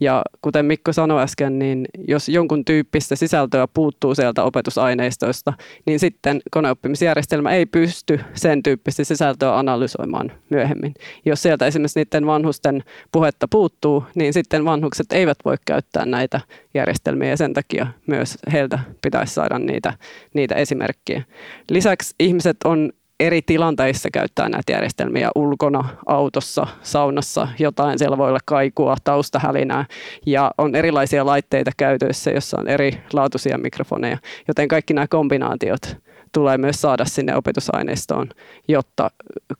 Ja 0.00 0.22
kuten 0.42 0.66
Mikko 0.66 0.92
sanoi 0.92 1.22
äsken, 1.22 1.58
niin 1.58 1.86
jos 2.08 2.28
jonkun 2.28 2.64
tyyppistä 2.64 3.16
sisältöä 3.16 3.68
puuttuu 3.74 4.14
sieltä 4.14 4.42
opetusaineistoista, 4.42 5.52
niin 5.86 5.98
sitten 5.98 6.40
koneoppimisjärjestelmä 6.50 7.50
ei 7.50 7.66
pysty 7.66 8.20
sen 8.34 8.62
tyyppistä 8.62 9.04
sisältöä 9.04 9.58
analysoimaan 9.58 10.32
myöhemmin. 10.50 10.94
Jos 11.24 11.42
sieltä 11.42 11.66
esimerkiksi 11.66 12.00
niiden 12.00 12.26
vanhusten 12.26 12.84
puhetta 13.12 13.48
puuttuu, 13.48 14.04
niin 14.14 14.32
sitten 14.32 14.64
vanhukset 14.64 15.12
eivät 15.12 15.38
voi 15.44 15.56
käyttää 15.66 16.06
näitä 16.06 16.40
järjestelmiä 16.74 17.30
ja 17.30 17.36
sen 17.36 17.54
takia 17.54 17.86
myös 18.06 18.38
heiltä 18.52 18.78
pitäisi 19.02 19.34
saada 19.34 19.58
niitä, 19.58 19.92
niitä 20.34 20.54
esimerkkejä. 20.54 21.22
Lisäksi 21.70 22.14
ihmiset 22.20 22.56
on 22.64 22.92
eri 23.20 23.42
tilanteissa 23.42 24.08
käyttää 24.12 24.48
näitä 24.48 24.72
järjestelmiä 24.72 25.30
ulkona, 25.34 25.88
autossa, 26.06 26.66
saunassa, 26.82 27.48
jotain. 27.58 27.98
Siellä 27.98 28.18
voi 28.18 28.28
olla 28.28 28.38
kaikua, 28.44 28.96
taustahälinää 29.04 29.84
ja 30.26 30.50
on 30.58 30.74
erilaisia 30.74 31.26
laitteita 31.26 31.70
käytössä, 31.76 32.30
jossa 32.30 32.60
on 32.60 32.68
erilaatuisia 32.68 33.58
mikrofoneja. 33.58 34.18
Joten 34.48 34.68
kaikki 34.68 34.94
nämä 34.94 35.06
kombinaatiot 35.06 35.96
tulee 36.32 36.58
myös 36.58 36.80
saada 36.80 37.04
sinne 37.04 37.36
opetusaineistoon, 37.36 38.28
jotta 38.68 39.10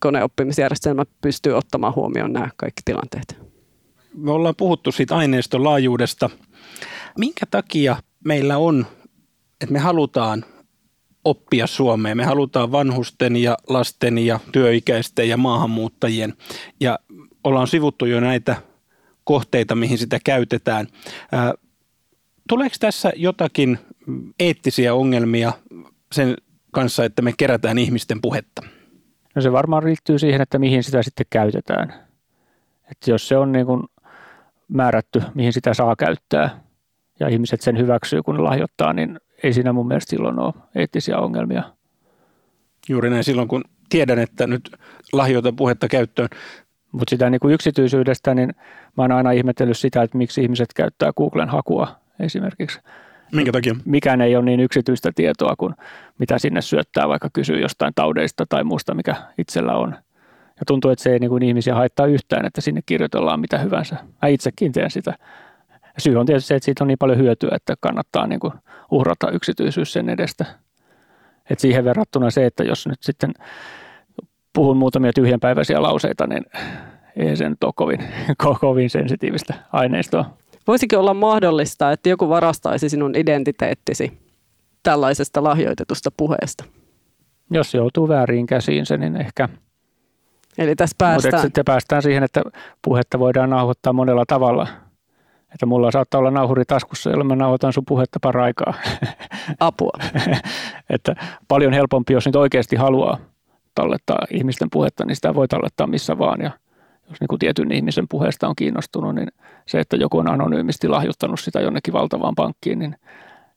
koneoppimisjärjestelmä 0.00 1.04
pystyy 1.20 1.52
ottamaan 1.52 1.94
huomioon 1.94 2.32
nämä 2.32 2.48
kaikki 2.56 2.82
tilanteet. 2.84 3.46
Me 4.14 4.30
ollaan 4.30 4.54
puhuttu 4.56 4.92
siitä 4.92 5.16
aineiston 5.16 5.64
laajuudesta. 5.64 6.30
Minkä 7.18 7.46
takia 7.50 7.96
meillä 8.24 8.58
on, 8.58 8.86
että 9.60 9.72
me 9.72 9.78
halutaan 9.78 10.44
oppia 11.26 11.66
Suomeen. 11.66 12.16
Me 12.16 12.24
halutaan 12.24 12.72
vanhusten 12.72 13.36
ja 13.36 13.56
lasten 13.68 14.18
ja 14.18 14.40
työikäisten 14.52 15.28
ja 15.28 15.36
maahanmuuttajien. 15.36 16.34
Ja 16.80 16.98
ollaan 17.44 17.66
sivuttu 17.66 18.06
jo 18.06 18.20
näitä 18.20 18.56
kohteita, 19.24 19.74
mihin 19.74 19.98
sitä 19.98 20.18
käytetään. 20.24 20.86
Tuleeko 22.48 22.76
tässä 22.80 23.12
jotakin 23.16 23.78
eettisiä 24.40 24.94
ongelmia 24.94 25.52
sen 26.12 26.36
kanssa, 26.72 27.04
että 27.04 27.22
me 27.22 27.32
kerätään 27.36 27.78
ihmisten 27.78 28.20
puhetta? 28.20 28.62
No 29.34 29.42
se 29.42 29.52
varmaan 29.52 29.84
liittyy 29.84 30.18
siihen, 30.18 30.40
että 30.40 30.58
mihin 30.58 30.82
sitä 30.82 31.02
sitten 31.02 31.26
käytetään. 31.30 31.94
Että 32.90 33.10
jos 33.10 33.28
se 33.28 33.36
on 33.36 33.52
niin 33.52 33.66
kuin 33.66 33.82
määrätty, 34.68 35.22
mihin 35.34 35.52
sitä 35.52 35.74
saa 35.74 35.96
käyttää 35.96 36.60
ja 37.20 37.28
ihmiset 37.28 37.60
sen 37.60 37.78
hyväksyy, 37.78 38.22
kun 38.22 38.44
lahjoittaa, 38.44 38.92
niin 38.92 39.20
ei 39.42 39.52
siinä 39.52 39.72
mun 39.72 39.88
mielestä 39.88 40.10
silloin 40.10 40.38
ole 40.38 40.54
eettisiä 40.74 41.18
ongelmia. 41.18 41.62
Juuri 42.88 43.10
näin 43.10 43.24
silloin, 43.24 43.48
kun 43.48 43.64
tiedän, 43.88 44.18
että 44.18 44.46
nyt 44.46 44.70
lahjoitan 45.12 45.56
puhetta 45.56 45.88
käyttöön. 45.88 46.28
Mutta 46.92 47.10
sitä 47.10 47.30
niin 47.30 47.40
kuin 47.40 47.54
yksityisyydestä, 47.54 48.34
niin 48.34 48.54
mä 48.96 49.02
oon 49.02 49.12
aina 49.12 49.30
ihmetellyt 49.30 49.78
sitä, 49.78 50.02
että 50.02 50.18
miksi 50.18 50.42
ihmiset 50.42 50.68
käyttää 50.74 51.12
Googlen 51.16 51.48
hakua 51.48 51.88
esimerkiksi. 52.20 52.80
Minkä 53.32 53.52
takia? 53.52 53.76
Mikään 53.84 54.20
ei 54.20 54.36
ole 54.36 54.44
niin 54.44 54.60
yksityistä 54.60 55.12
tietoa 55.14 55.54
kuin 55.58 55.74
mitä 56.18 56.38
sinne 56.38 56.62
syöttää, 56.62 57.08
vaikka 57.08 57.30
kysyy 57.32 57.60
jostain 57.60 57.92
taudeista 57.94 58.46
tai 58.48 58.64
muusta, 58.64 58.94
mikä 58.94 59.16
itsellä 59.38 59.76
on. 59.76 59.96
Ja 60.46 60.62
tuntuu, 60.66 60.90
että 60.90 61.02
se 61.02 61.12
ei 61.12 61.18
niin 61.18 61.30
kuin 61.30 61.42
ihmisiä 61.42 61.74
haittaa 61.74 62.06
yhtään, 62.06 62.46
että 62.46 62.60
sinne 62.60 62.80
kirjoitellaan 62.86 63.40
mitä 63.40 63.58
hyvänsä. 63.58 63.96
Mä 64.22 64.28
itsekin 64.28 64.72
teen 64.72 64.90
sitä. 64.90 65.14
Syy 65.98 66.16
on 66.16 66.26
tietysti 66.26 66.48
se, 66.48 66.54
että 66.54 66.64
siitä 66.64 66.84
on 66.84 66.88
niin 66.88 66.98
paljon 66.98 67.18
hyötyä, 67.18 67.50
että 67.52 67.74
kannattaa 67.80 68.26
niin 68.26 68.40
kuin 68.40 68.52
uhrata 68.90 69.30
yksityisyys 69.30 69.92
sen 69.92 70.08
edestä. 70.08 70.44
Et 71.50 71.58
siihen 71.58 71.84
verrattuna 71.84 72.30
se, 72.30 72.46
että 72.46 72.64
jos 72.64 72.86
nyt 72.86 73.02
sitten 73.02 73.34
puhun 74.52 74.76
muutamia 74.76 75.12
tyhjänpäiväisiä 75.12 75.82
lauseita, 75.82 76.26
niin 76.26 76.44
ei 77.16 77.36
se 77.36 77.48
nyt 77.48 77.64
ole 77.64 77.72
kovin, 77.76 78.04
kovin 78.60 78.90
sensitiivistä 78.90 79.54
aineistoa. 79.72 80.36
Voisiko 80.66 80.98
olla 80.98 81.14
mahdollista, 81.14 81.92
että 81.92 82.08
joku 82.08 82.28
varastaisi 82.28 82.88
sinun 82.88 83.16
identiteettisi 83.16 84.18
tällaisesta 84.82 85.44
lahjoitetusta 85.44 86.10
puheesta? 86.16 86.64
Jos 87.50 87.74
joutuu 87.74 88.08
väärin 88.08 88.46
käsiinsä, 88.46 88.96
niin 88.96 89.20
ehkä. 89.20 89.48
Eli 90.58 90.76
tässä 90.76 90.94
päästään. 90.98 91.34
Mutta 91.34 91.42
sitten 91.42 91.64
päästään 91.64 92.02
siihen, 92.02 92.22
että 92.22 92.42
puhetta 92.82 93.18
voidaan 93.18 93.50
nauhoittaa 93.50 93.92
monella 93.92 94.24
tavalla– 94.26 94.68
että 95.56 95.66
mulla 95.66 95.90
saattaa 95.90 96.18
olla 96.18 96.30
nauhuri 96.30 96.64
taskussa, 96.64 97.10
jolla 97.10 97.24
mä 97.24 97.36
nauhoitan 97.36 97.72
sun 97.72 97.84
puhetta 97.84 98.18
paraikaa. 98.22 98.74
Apua. 99.60 99.92
että 100.90 101.16
paljon 101.48 101.72
helpompi, 101.72 102.12
jos 102.12 102.26
nyt 102.26 102.36
oikeasti 102.36 102.76
haluaa 102.76 103.18
tallettaa 103.74 104.18
ihmisten 104.30 104.68
puhetta, 104.72 105.04
niin 105.04 105.16
sitä 105.16 105.34
voi 105.34 105.48
tallettaa 105.48 105.86
missä 105.86 106.18
vaan. 106.18 106.40
Ja 106.40 106.50
jos 107.08 107.20
niin 107.20 107.28
kuin 107.28 107.38
tietyn 107.38 107.72
ihmisen 107.72 108.08
puheesta 108.08 108.48
on 108.48 108.56
kiinnostunut, 108.56 109.14
niin 109.14 109.28
se, 109.66 109.80
että 109.80 109.96
joku 109.96 110.18
on 110.18 110.30
anonyymisti 110.30 110.88
lahjoittanut 110.88 111.40
sitä 111.40 111.60
jonnekin 111.60 111.94
valtavaan 111.94 112.34
pankkiin, 112.34 112.78
niin 112.78 112.96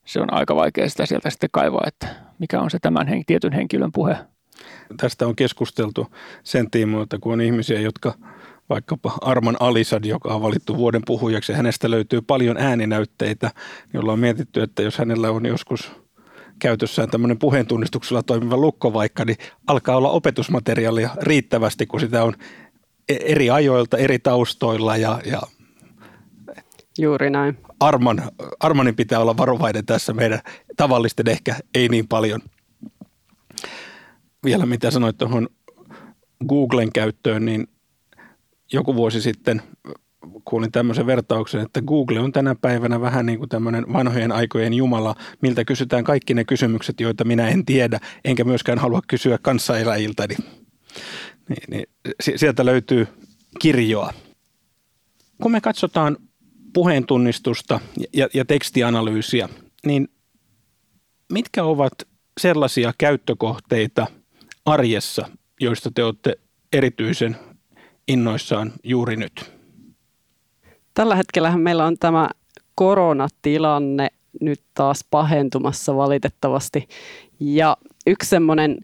se 0.06 0.22
on 0.22 0.34
aika 0.34 0.56
vaikea 0.56 0.90
sitä 0.90 1.06
sieltä 1.06 1.30
sitten 1.30 1.50
kaivaa, 1.52 1.84
että 1.88 2.08
mikä 2.40 2.62
on 2.62 2.70
se 2.70 2.80
tämän 2.82 3.08
hen- 3.08 3.24
tietyn 3.28 3.54
henkilön 3.54 3.92
puhe. 3.92 4.18
Tästä 4.98 5.28
on 5.28 5.36
keskusteltu 5.36 6.08
sen 6.44 6.72
tiimoilta, 6.72 7.18
kun 7.22 7.34
on 7.34 7.42
ihmisiä, 7.42 7.80
jotka 7.80 8.14
vaikkapa 8.70 9.18
Arman 9.22 9.58
Alisad, 9.60 10.06
joka 10.06 10.34
on 10.34 10.42
valittu 10.42 10.78
vuoden 10.78 11.02
puhujaksi. 11.06 11.54
Hänestä 11.54 11.92
löytyy 11.92 12.22
paljon 12.22 12.58
ääninäytteitä, 12.58 13.52
joilla 13.94 14.14
on 14.14 14.20
mietitty, 14.20 14.62
että 14.62 14.82
jos 14.82 14.98
hänellä 14.98 15.32
on 15.32 15.46
joskus 15.46 15.92
käytössään 16.60 17.10
tämmöinen 17.10 17.40
puheentunnistuksella 17.40 18.24
toimiva 18.24 18.58
lukko 18.58 18.94
vaikka, 18.94 19.26
niin 19.26 19.38
alkaa 19.68 19.98
olla 19.98 20.10
opetusmateriaalia 20.10 21.10
riittävästi, 21.22 21.86
kun 21.86 22.00
sitä 22.00 22.24
on 22.24 22.34
e- 23.10 23.16
eri 23.26 23.50
ajoilta, 23.50 23.98
eri 23.98 24.20
taustoilla 24.20 24.98
ja, 24.98 25.22
ja 25.26 25.42
Juuri 27.00 27.30
näin. 27.30 27.58
Arman, 27.80 28.22
Armanin 28.60 28.96
pitää 28.96 29.20
olla 29.20 29.38
varovainen 29.38 29.86
tässä 29.86 30.14
meidän 30.14 30.40
tavallisten 30.78 31.30
ehkä 31.30 31.56
ei 31.76 31.90
niin 31.90 32.08
paljon. 32.08 32.42
Vielä 34.44 34.66
mitä 34.66 34.92
sanoit 34.92 35.18
tuohon 35.18 35.50
Googlen 36.48 36.92
käyttöön, 36.92 37.46
niin 37.46 37.68
joku 38.74 38.96
vuosi 38.96 39.22
sitten 39.22 39.62
kuulin 40.46 40.72
tämmöisen 40.72 41.06
vertauksen, 41.06 41.62
että 41.62 41.82
Google 41.82 42.20
on 42.20 42.32
tänä 42.32 42.56
päivänä 42.56 43.02
vähän 43.02 43.26
niin 43.26 43.40
kuin 43.40 43.50
tämmöinen 43.50 43.94
vanhojen 43.94 44.32
aikojen 44.32 44.74
jumala, 44.74 45.16
miltä 45.42 45.66
kysytään 45.66 46.04
kaikki 46.04 46.34
ne 46.34 46.44
kysymykset, 46.44 47.00
joita 47.00 47.24
minä 47.24 47.50
en 47.50 47.66
tiedä, 47.66 48.00
enkä 48.26 48.44
myöskään 48.44 48.80
halua 48.80 49.02
kysyä 49.08 49.38
kanssaeläjiltäni. 49.42 50.36
Niin, 51.50 51.64
niin, 51.70 51.86
sieltä 52.36 52.66
löytyy 52.66 53.08
kirjoa. 53.60 54.14
Kun 55.42 55.52
me 55.52 55.62
katsotaan 55.62 56.18
puheentunnistusta 56.74 57.80
ja, 58.14 58.28
ja 58.34 58.46
tekstianalyysiä, 58.46 59.50
niin 59.86 60.08
mitkä 61.34 61.64
ovat 61.64 61.94
sellaisia 62.40 62.94
käyttökohteita 62.98 64.08
arjessa, 64.66 65.30
joista 65.62 65.92
te 65.96 66.04
olette 66.04 66.40
erityisen 66.74 67.38
innoissaan 68.10 68.72
juuri 68.84 69.16
nyt? 69.16 69.52
Tällä 70.94 71.16
hetkellä 71.16 71.58
meillä 71.58 71.86
on 71.86 71.98
tämä 72.00 72.30
koronatilanne 72.76 74.08
nyt 74.42 74.62
taas 74.74 75.06
pahentumassa 75.12 75.96
valitettavasti. 75.96 76.88
Ja 77.40 77.78
yksi 78.08 78.30
semmoinen 78.30 78.78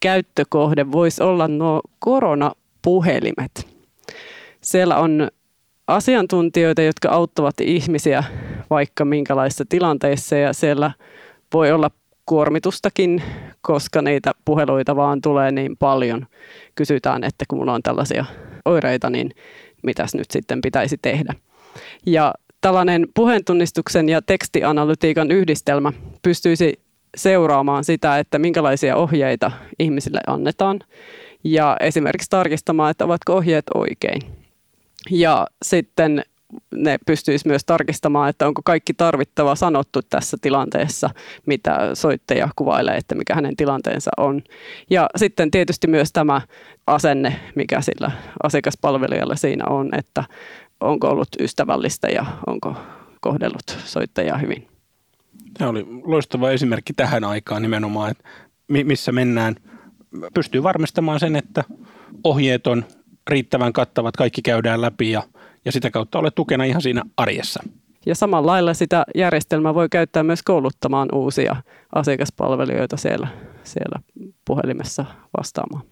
käyttökohde 0.00 0.92
voisi 0.92 1.22
olla 1.22 1.48
nuo 1.48 1.80
koronapuhelimet. 1.98 3.68
Siellä 4.60 4.96
on 4.96 5.28
asiantuntijoita, 5.86 6.82
jotka 6.82 7.08
auttavat 7.08 7.60
ihmisiä 7.60 8.24
vaikka 8.70 9.04
minkälaisissa 9.04 9.64
tilanteissa 9.68 10.36
ja 10.36 10.52
siellä 10.52 10.92
voi 11.54 11.72
olla 11.72 11.90
kuormitustakin, 12.26 13.22
koska 13.60 14.02
niitä 14.02 14.32
puheluita 14.44 14.96
vaan 14.96 15.20
tulee 15.20 15.52
niin 15.52 15.76
paljon. 15.76 16.26
Kysytään, 16.74 17.24
että 17.24 17.44
kun 17.48 17.58
mulla 17.58 17.74
on 17.74 17.82
tällaisia 17.82 18.24
oireita, 18.64 19.10
niin 19.10 19.30
mitäs 19.82 20.14
nyt 20.14 20.30
sitten 20.30 20.60
pitäisi 20.60 20.98
tehdä. 21.02 21.34
Ja 22.06 22.34
tällainen 22.60 23.08
puheentunnistuksen 23.14 24.08
ja 24.08 24.22
tekstianalytiikan 24.22 25.30
yhdistelmä 25.30 25.92
pystyisi 26.22 26.80
seuraamaan 27.16 27.84
sitä, 27.84 28.18
että 28.18 28.38
minkälaisia 28.38 28.96
ohjeita 28.96 29.52
ihmisille 29.78 30.20
annetaan 30.26 30.80
ja 31.44 31.76
esimerkiksi 31.80 32.30
tarkistamaan, 32.30 32.90
että 32.90 33.04
ovatko 33.04 33.34
ohjeet 33.34 33.64
oikein. 33.74 34.22
Ja 35.10 35.46
sitten 35.62 36.22
ne 36.74 36.98
pystyisi 37.06 37.48
myös 37.48 37.64
tarkistamaan, 37.64 38.30
että 38.30 38.46
onko 38.46 38.62
kaikki 38.64 38.94
tarvittava 38.94 39.54
sanottu 39.54 40.00
tässä 40.02 40.36
tilanteessa, 40.40 41.10
mitä 41.46 41.94
soittaja 41.94 42.48
kuvailee, 42.56 42.96
että 42.96 43.14
mikä 43.14 43.34
hänen 43.34 43.56
tilanteensa 43.56 44.10
on. 44.16 44.42
Ja 44.90 45.08
sitten 45.16 45.50
tietysti 45.50 45.86
myös 45.86 46.12
tämä 46.12 46.40
asenne, 46.86 47.40
mikä 47.54 47.80
sillä 47.80 48.10
asiakaspalvelijalla 48.42 49.36
siinä 49.36 49.64
on, 49.66 49.88
että 49.98 50.24
onko 50.80 51.08
ollut 51.08 51.28
ystävällistä 51.40 52.08
ja 52.08 52.26
onko 52.46 52.76
kohdellut 53.20 53.78
soittajaa 53.84 54.38
hyvin. 54.38 54.68
Tämä 55.58 55.70
oli 55.70 55.86
loistava 56.04 56.50
esimerkki 56.50 56.92
tähän 56.92 57.24
aikaan 57.24 57.62
nimenomaan, 57.62 58.10
että 58.10 58.24
missä 58.68 59.12
mennään. 59.12 59.54
Pystyy 60.34 60.62
varmistamaan 60.62 61.20
sen, 61.20 61.36
että 61.36 61.64
ohjeet 62.24 62.66
on 62.66 62.84
riittävän 63.28 63.72
kattavat, 63.72 64.16
kaikki 64.16 64.42
käydään 64.42 64.80
läpi 64.80 65.10
ja, 65.10 65.22
ja 65.64 65.72
sitä 65.72 65.90
kautta 65.90 66.18
olet 66.18 66.34
tukena 66.34 66.64
ihan 66.64 66.82
siinä 66.82 67.02
arjessa. 67.16 67.62
Ja 68.06 68.14
samalla 68.14 68.52
lailla 68.52 68.74
sitä 68.74 69.04
järjestelmää 69.14 69.74
voi 69.74 69.88
käyttää 69.88 70.22
myös 70.22 70.42
kouluttamaan 70.42 71.08
uusia 71.14 71.56
asiakaspalvelijoita 71.94 72.96
siellä, 72.96 73.28
siellä 73.64 74.00
puhelimessa 74.44 75.04
vastaamaan. 75.38 75.84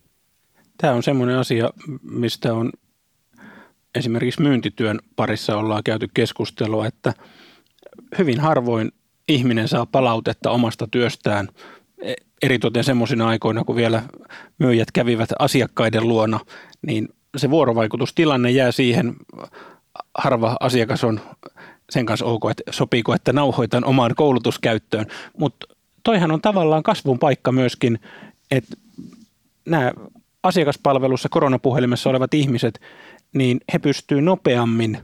Tämä 0.79 0.93
on 0.93 1.03
semmoinen 1.03 1.39
asia, 1.39 1.71
mistä 2.03 2.55
on 2.55 2.73
esimerkiksi 3.95 4.43
myyntityön 4.43 4.99
parissa 5.17 5.57
ollaan 5.57 5.85
käyty 5.85 6.09
keskustelua, 6.15 6.87
että 6.87 7.15
hyvin 8.19 8.41
harvoin 8.41 8.93
ihminen 9.29 9.69
saa 9.69 9.87
palautetta 9.87 10.51
omasta 10.51 10.89
työstään, 10.91 11.49
e, 12.03 12.15
eritoten 12.43 12.85
semmoisina 12.85 13.29
aikoina, 13.29 13.65
kun 13.65 13.77
vielä 13.77 14.03
myyjät 14.59 14.93
kävivät 14.93 15.31
asiakkaiden 15.39 16.09
luona, 16.09 16.41
niin 16.87 17.09
se 17.37 17.51
vuorovaikutustilanne 17.51 18.51
jää 18.51 18.73
siihen, 18.73 19.17
harva 20.19 20.57
asiakas 20.61 21.05
on 21.05 21.21
sen 21.91 22.07
kanssa 22.07 22.27
ok, 22.27 22.51
että 22.51 22.63
sopiiko, 22.71 23.15
että 23.15 23.33
nauhoitan 23.33 23.85
omaan 23.85 24.15
koulutuskäyttöön, 24.17 25.07
mutta 25.39 25.67
toihan 26.03 26.31
on 26.31 26.41
tavallaan 26.41 26.83
kasvun 26.83 27.19
paikka 27.19 27.53
myöskin, 27.53 27.99
että 28.51 28.77
nämä 29.67 29.93
asiakaspalvelussa 30.43 31.29
koronapuhelimessa 31.29 32.11
olevat 32.11 32.35
ihmiset, 32.35 32.81
niin 33.35 33.61
he 33.73 33.79
pystyvät 33.79 34.25
nopeammin 34.25 34.99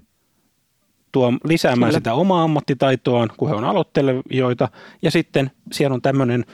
tuo, 1.12 1.32
lisäämään 1.44 1.90
Kyllä. 1.90 1.98
sitä 1.98 2.14
omaa 2.14 2.42
ammattitaitoaan, 2.42 3.30
kun 3.36 3.48
he 3.48 3.54
on 3.54 3.64
aloittelijoita. 3.64 4.68
Ja 5.02 5.10
sitten 5.10 5.50
siellä 5.72 5.94
on 5.94 6.02
tämmöinen 6.02 6.44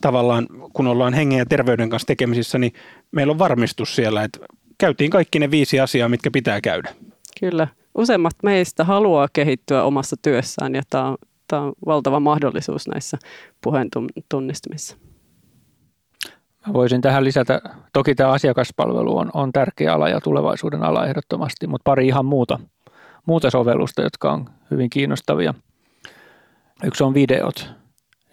tavallaan, 0.00 0.46
kun 0.72 0.86
ollaan 0.86 1.14
hengen 1.14 1.38
ja 1.38 1.46
terveyden 1.46 1.90
kanssa 1.90 2.06
tekemisissä, 2.06 2.58
niin 2.58 2.72
meillä 3.12 3.30
on 3.30 3.38
varmistus 3.38 3.96
siellä, 3.96 4.24
että 4.24 4.38
käytiin 4.78 5.10
kaikki 5.10 5.38
ne 5.38 5.50
viisi 5.50 5.80
asiaa, 5.80 6.08
mitkä 6.08 6.30
pitää 6.30 6.60
käydä. 6.60 6.94
Kyllä. 7.40 7.68
Useimmat 7.94 8.34
meistä 8.42 8.84
haluaa 8.84 9.28
kehittyä 9.32 9.82
omassa 9.82 10.16
työssään 10.22 10.74
ja 10.74 10.82
tämä 10.90 11.04
on, 11.04 11.16
tämä 11.48 11.62
on 11.62 11.72
valtava 11.86 12.20
mahdollisuus 12.20 12.88
näissä 12.88 13.18
puheen 13.60 13.88
tunnistamissa. 14.28 14.96
Mä 16.66 16.72
voisin 16.72 17.00
tähän 17.00 17.24
lisätä, 17.24 17.60
toki 17.92 18.14
tämä 18.14 18.30
asiakaspalvelu 18.30 19.18
on, 19.18 19.30
on 19.34 19.52
tärkeä 19.52 19.94
ala 19.94 20.08
ja 20.08 20.20
tulevaisuuden 20.20 20.82
ala 20.82 21.06
ehdottomasti, 21.06 21.66
mutta 21.66 21.84
pari 21.84 22.06
ihan 22.06 22.26
muuta, 22.26 22.58
muuta 23.26 23.50
sovellusta, 23.50 24.02
jotka 24.02 24.32
on 24.32 24.50
hyvin 24.70 24.90
kiinnostavia. 24.90 25.54
Yksi 26.84 27.04
on 27.04 27.14
videot. 27.14 27.70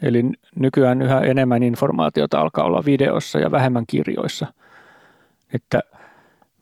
Eli 0.02 0.24
nykyään 0.56 1.02
yhä 1.02 1.20
enemmän 1.20 1.64
informaatiota 1.64 2.40
alkaa 2.40 2.66
olla 2.66 2.86
videossa 2.86 3.40
ja 3.40 3.52
vähemmän 3.52 3.84
kirjoissa. 3.88 4.48
Että 5.54 5.80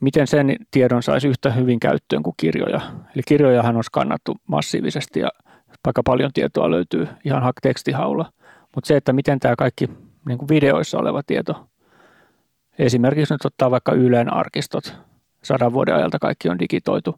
miten 0.04 0.28
sen 0.28 0.56
tiedon 0.72 1.04
saisi 1.04 1.28
yhtä 1.28 1.52
hyvin 1.52 1.80
käyttöön 1.80 2.24
kuin 2.24 2.34
kirjoja. 2.38 2.82
Eli 3.16 3.24
kirjojahan 3.28 3.78
on 3.78 3.84
skannattu 3.84 4.36
massiivisesti 4.48 5.20
ja 5.20 5.30
vaikka 5.86 6.04
paljon 6.04 6.32
tietoa 6.34 6.72
löytyy 6.72 7.08
ihan 7.26 7.54
tekstihaulla. 7.62 8.34
Mutta 8.76 8.88
se, 8.88 8.96
että 8.96 9.14
miten 9.14 9.40
tämä 9.40 9.56
kaikki 9.56 9.90
niin 10.28 10.38
kuin 10.38 10.50
videoissa 10.50 10.98
oleva 10.98 11.24
tieto, 11.24 11.68
esimerkiksi 12.80 13.34
nyt 13.34 13.46
ottaa 13.46 13.72
vaikka 13.72 13.92
Ylen 13.92 14.34
arkistot, 14.34 14.96
sadan 15.44 15.74
vuoden 15.74 15.96
ajalta 15.96 16.20
kaikki 16.20 16.50
on 16.50 16.60
digitoitu. 16.60 17.16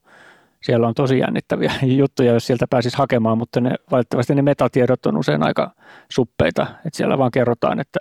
Siellä 0.61 0.87
on 0.87 0.93
tosi 0.93 1.19
jännittäviä 1.19 1.73
juttuja, 2.01 2.33
jos 2.33 2.47
sieltä 2.47 2.65
pääsisi 2.69 2.97
hakemaan, 2.97 3.37
mutta 3.37 3.61
ne, 3.61 3.75
valitettavasti 3.91 4.35
ne 4.35 4.41
metatiedot 4.41 5.05
on 5.05 5.17
usein 5.17 5.43
aika 5.43 5.71
suppeita. 6.11 6.67
Että 6.85 6.97
siellä 6.97 7.17
vaan 7.17 7.31
kerrotaan, 7.31 7.79
että 7.79 7.99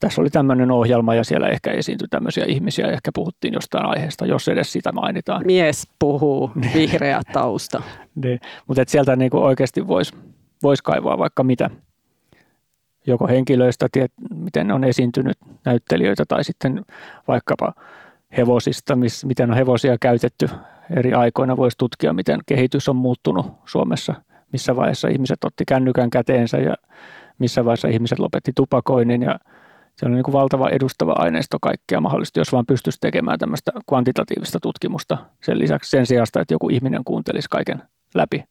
tässä 0.00 0.20
oli 0.20 0.30
tämmöinen 0.30 0.70
ohjelma 0.70 1.14
ja 1.14 1.24
siellä 1.24 1.48
ehkä 1.48 1.72
esiintyi 1.72 2.08
tämmöisiä 2.08 2.44
ihmisiä 2.48 2.86
ja 2.86 2.92
ehkä 2.92 3.10
puhuttiin 3.14 3.54
jostain 3.54 3.86
aiheesta, 3.86 4.26
jos 4.26 4.48
edes 4.48 4.72
sitä 4.72 4.92
mainitaan. 4.92 5.46
Mies 5.46 5.88
puhuu, 5.98 6.50
niin. 6.54 6.74
vihreä 6.74 7.20
tausta. 7.32 7.82
niin. 8.14 8.40
Mutta 8.66 8.82
sieltä 8.86 9.16
niinku 9.16 9.38
oikeasti 9.38 9.86
voisi 9.86 10.14
vois 10.62 10.82
kaivaa 10.82 11.18
vaikka 11.18 11.44
mitä. 11.44 11.70
Joko 13.06 13.26
henkilöistä, 13.26 13.88
tiet, 13.92 14.12
miten 14.34 14.72
on 14.72 14.84
esiintynyt 14.84 15.38
näyttelijöitä 15.64 16.24
tai 16.28 16.44
sitten 16.44 16.84
vaikkapa 17.28 17.72
hevosista, 18.36 18.96
miss, 18.96 19.24
miten 19.24 19.50
on 19.50 19.56
hevosia 19.56 19.96
käytetty 20.00 20.48
eri 20.96 21.14
aikoina. 21.14 21.56
Voisi 21.56 21.78
tutkia, 21.78 22.12
miten 22.12 22.40
kehitys 22.46 22.88
on 22.88 22.96
muuttunut 22.96 23.46
Suomessa, 23.64 24.14
missä 24.52 24.76
vaiheessa 24.76 25.08
ihmiset 25.08 25.44
otti 25.44 25.64
kännykän 25.64 26.10
käteensä 26.10 26.56
ja 26.56 26.74
missä 27.38 27.64
vaiheessa 27.64 27.88
ihmiset 27.88 28.18
lopetti 28.18 28.52
tupakoinnin 28.56 29.22
ja 29.22 29.38
se 29.96 30.06
on 30.06 30.12
niin 30.12 30.22
kuin 30.22 30.32
valtava 30.32 30.68
edustava 30.68 31.14
aineisto 31.18 31.58
kaikkea 31.62 32.00
mahdollista, 32.00 32.40
jos 32.40 32.52
vaan 32.52 32.66
pystyisi 32.66 32.98
tekemään 33.00 33.38
tämmöistä 33.38 33.72
kvantitatiivista 33.88 34.58
tutkimusta 34.62 35.18
sen 35.42 35.58
lisäksi 35.58 35.90
sen 35.90 36.06
sijasta, 36.06 36.40
että 36.40 36.54
joku 36.54 36.68
ihminen 36.68 37.04
kuuntelisi 37.04 37.48
kaiken 37.50 37.82
läpi. 38.14 38.44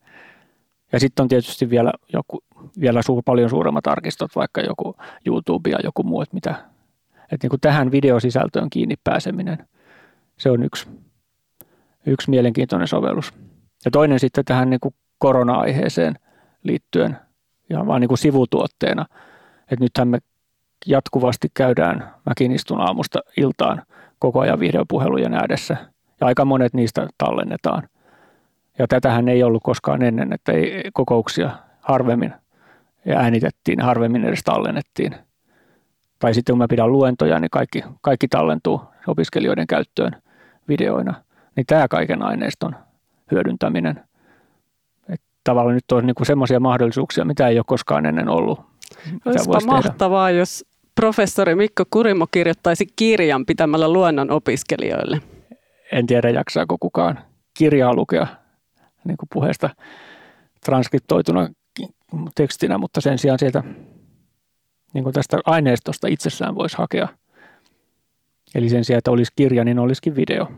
Ja 0.91 0.99
sitten 0.99 1.23
on 1.23 1.29
tietysti 1.29 1.69
vielä, 1.69 1.91
joku, 2.13 2.43
vielä 2.79 3.01
suur, 3.01 3.23
paljon 3.25 3.49
suuremmat 3.49 3.87
arkistot, 3.87 4.35
vaikka 4.35 4.61
joku 4.61 4.95
YouTube 5.25 5.69
ja 5.69 5.79
joku 5.83 6.03
muu, 6.03 6.21
että 6.21 6.33
mitä, 6.33 6.55
että 7.31 7.45
niin 7.45 7.49
kuin 7.49 7.61
tähän 7.61 7.91
videosisältöön 7.91 8.69
kiinni 8.69 8.95
pääseminen, 9.03 9.67
se 10.37 10.51
on 10.51 10.63
yksi. 10.63 10.87
yksi 12.05 12.29
mielenkiintoinen 12.29 12.87
sovellus. 12.87 13.33
Ja 13.85 13.91
toinen 13.91 14.19
sitten 14.19 14.45
tähän 14.45 14.69
niin 14.69 14.79
kuin 14.79 14.95
korona-aiheeseen 15.17 16.15
liittyen 16.63 17.17
ihan 17.69 17.87
vaan 17.87 18.01
niin 18.01 18.07
kuin 18.07 18.17
sivutuotteena, 18.17 19.05
että 19.61 19.79
nythän 19.79 20.07
me 20.07 20.19
jatkuvasti 20.85 21.47
käydään, 21.53 22.13
mäkin 22.25 22.51
istun 22.51 22.81
aamusta 22.81 23.19
iltaan 23.37 23.81
koko 24.19 24.39
ajan 24.39 24.59
videopuhelujen 24.59 25.33
ääressä 25.33 25.77
ja 26.21 26.27
aika 26.27 26.45
monet 26.45 26.73
niistä 26.73 27.07
tallennetaan. 27.17 27.89
Ja 28.79 28.87
tätähän 28.87 29.29
ei 29.29 29.43
ollut 29.43 29.63
koskaan 29.63 30.03
ennen, 30.03 30.33
että 30.33 30.51
ei 30.51 30.83
kokouksia 30.93 31.49
harvemmin 31.81 32.33
äänitettiin, 33.15 33.81
harvemmin 33.81 34.25
edes 34.25 34.43
tallennettiin. 34.43 35.15
Tai 36.19 36.33
sitten 36.33 36.53
kun 36.53 36.57
mä 36.57 36.67
pidän 36.67 36.91
luentoja, 36.91 37.39
niin 37.39 37.49
kaikki, 37.49 37.83
kaikki 38.01 38.27
tallentuu 38.27 38.81
opiskelijoiden 39.07 39.67
käyttöön 39.67 40.21
videoina. 40.67 41.13
Niin 41.55 41.65
tämä 41.65 41.87
kaiken 41.87 42.21
aineiston 42.21 42.75
hyödyntäminen. 43.31 44.03
Että 45.09 45.27
tavallaan 45.43 45.75
nyt 45.75 45.91
on 45.91 46.05
niinku 46.05 46.25
semmoisia 46.25 46.59
mahdollisuuksia, 46.59 47.25
mitä 47.25 47.47
ei 47.47 47.57
ole 47.57 47.65
koskaan 47.67 48.05
ennen 48.05 48.29
ollut. 48.29 48.59
Olisipa 49.25 49.59
mahtavaa, 49.65 50.27
tehdä. 50.27 50.39
jos 50.39 50.65
professori 50.95 51.55
Mikko 51.55 51.83
Kurimo 51.89 52.27
kirjoittaisi 52.31 52.87
kirjan 52.95 53.45
pitämällä 53.45 53.89
luennon 53.89 54.31
opiskelijoille. 54.31 55.21
En 55.91 56.07
tiedä, 56.07 56.29
jaksaako 56.29 56.77
kukaan 56.79 57.19
kirjaa 57.57 57.95
lukea 57.95 58.27
niin 59.05 59.17
kuin 59.17 59.29
puheesta 59.33 59.69
transkriptoituna 60.65 61.49
tekstinä, 62.35 62.77
mutta 62.77 63.01
sen 63.01 63.17
sijaan 63.17 63.39
sieltä 63.39 63.63
niin 64.93 65.03
kuin 65.03 65.13
tästä 65.13 65.37
aineistosta 65.45 66.07
itsessään 66.07 66.55
voisi 66.55 66.77
hakea. 66.77 67.07
Eli 68.55 68.69
sen 68.69 68.85
sijaan, 68.85 68.97
että 68.97 69.11
olisi 69.11 69.31
kirja, 69.35 69.63
niin 69.63 69.79
olisikin 69.79 70.15
video, 70.15 70.51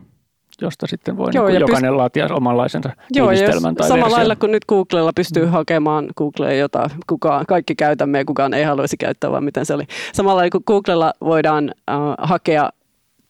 josta 0.62 0.86
sitten 0.86 1.16
voi 1.16 1.30
Joo, 1.34 1.48
niin 1.48 1.60
jokainen 1.60 1.92
pyst- 1.92 1.96
laatia 1.96 2.28
omanlaisensa 2.30 2.90
Joo, 3.10 3.28
tiivistelmän 3.28 3.74
tai 3.74 3.88
Samalla 3.88 4.16
lailla 4.16 4.36
kuin 4.36 4.52
nyt 4.52 4.64
Googlella 4.64 5.12
pystyy 5.16 5.44
mm. 5.44 5.50
hakemaan 5.50 6.08
Googleen 6.16 6.58
jota 6.58 6.90
kukaan, 7.06 7.46
kaikki 7.46 7.74
käytämme 7.74 8.18
ja 8.18 8.24
kukaan 8.24 8.54
ei 8.54 8.64
haluaisi 8.64 8.96
käyttää, 8.96 9.30
vaan 9.30 9.44
miten 9.44 9.66
se 9.66 9.74
oli. 9.74 9.84
Samalla 10.12 10.36
lailla 10.36 10.50
kuin 10.50 10.64
Googlella 10.66 11.12
voidaan 11.20 11.74
äh, 11.90 11.96
hakea 12.18 12.70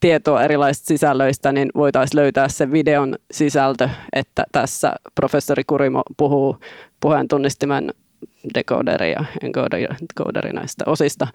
tietoa 0.01 0.43
erilaisista 0.43 0.89
sisällöistä, 0.89 1.53
niin 1.53 1.71
voitaisiin 1.75 2.21
löytää 2.21 2.49
se 2.49 2.73
videon 2.73 3.17
sisältö, 3.31 3.89
että 4.13 4.45
tässä 4.53 4.93
professori 5.15 5.65
Kurimo 5.65 6.03
puhuu 6.17 6.57
puheen 7.01 7.29
tunnistimen 7.29 7.91
dekoderi 8.55 9.13
ja 9.13 9.25
encoderi 9.43 10.53
näistä 10.53 10.85
osista, 10.87 11.27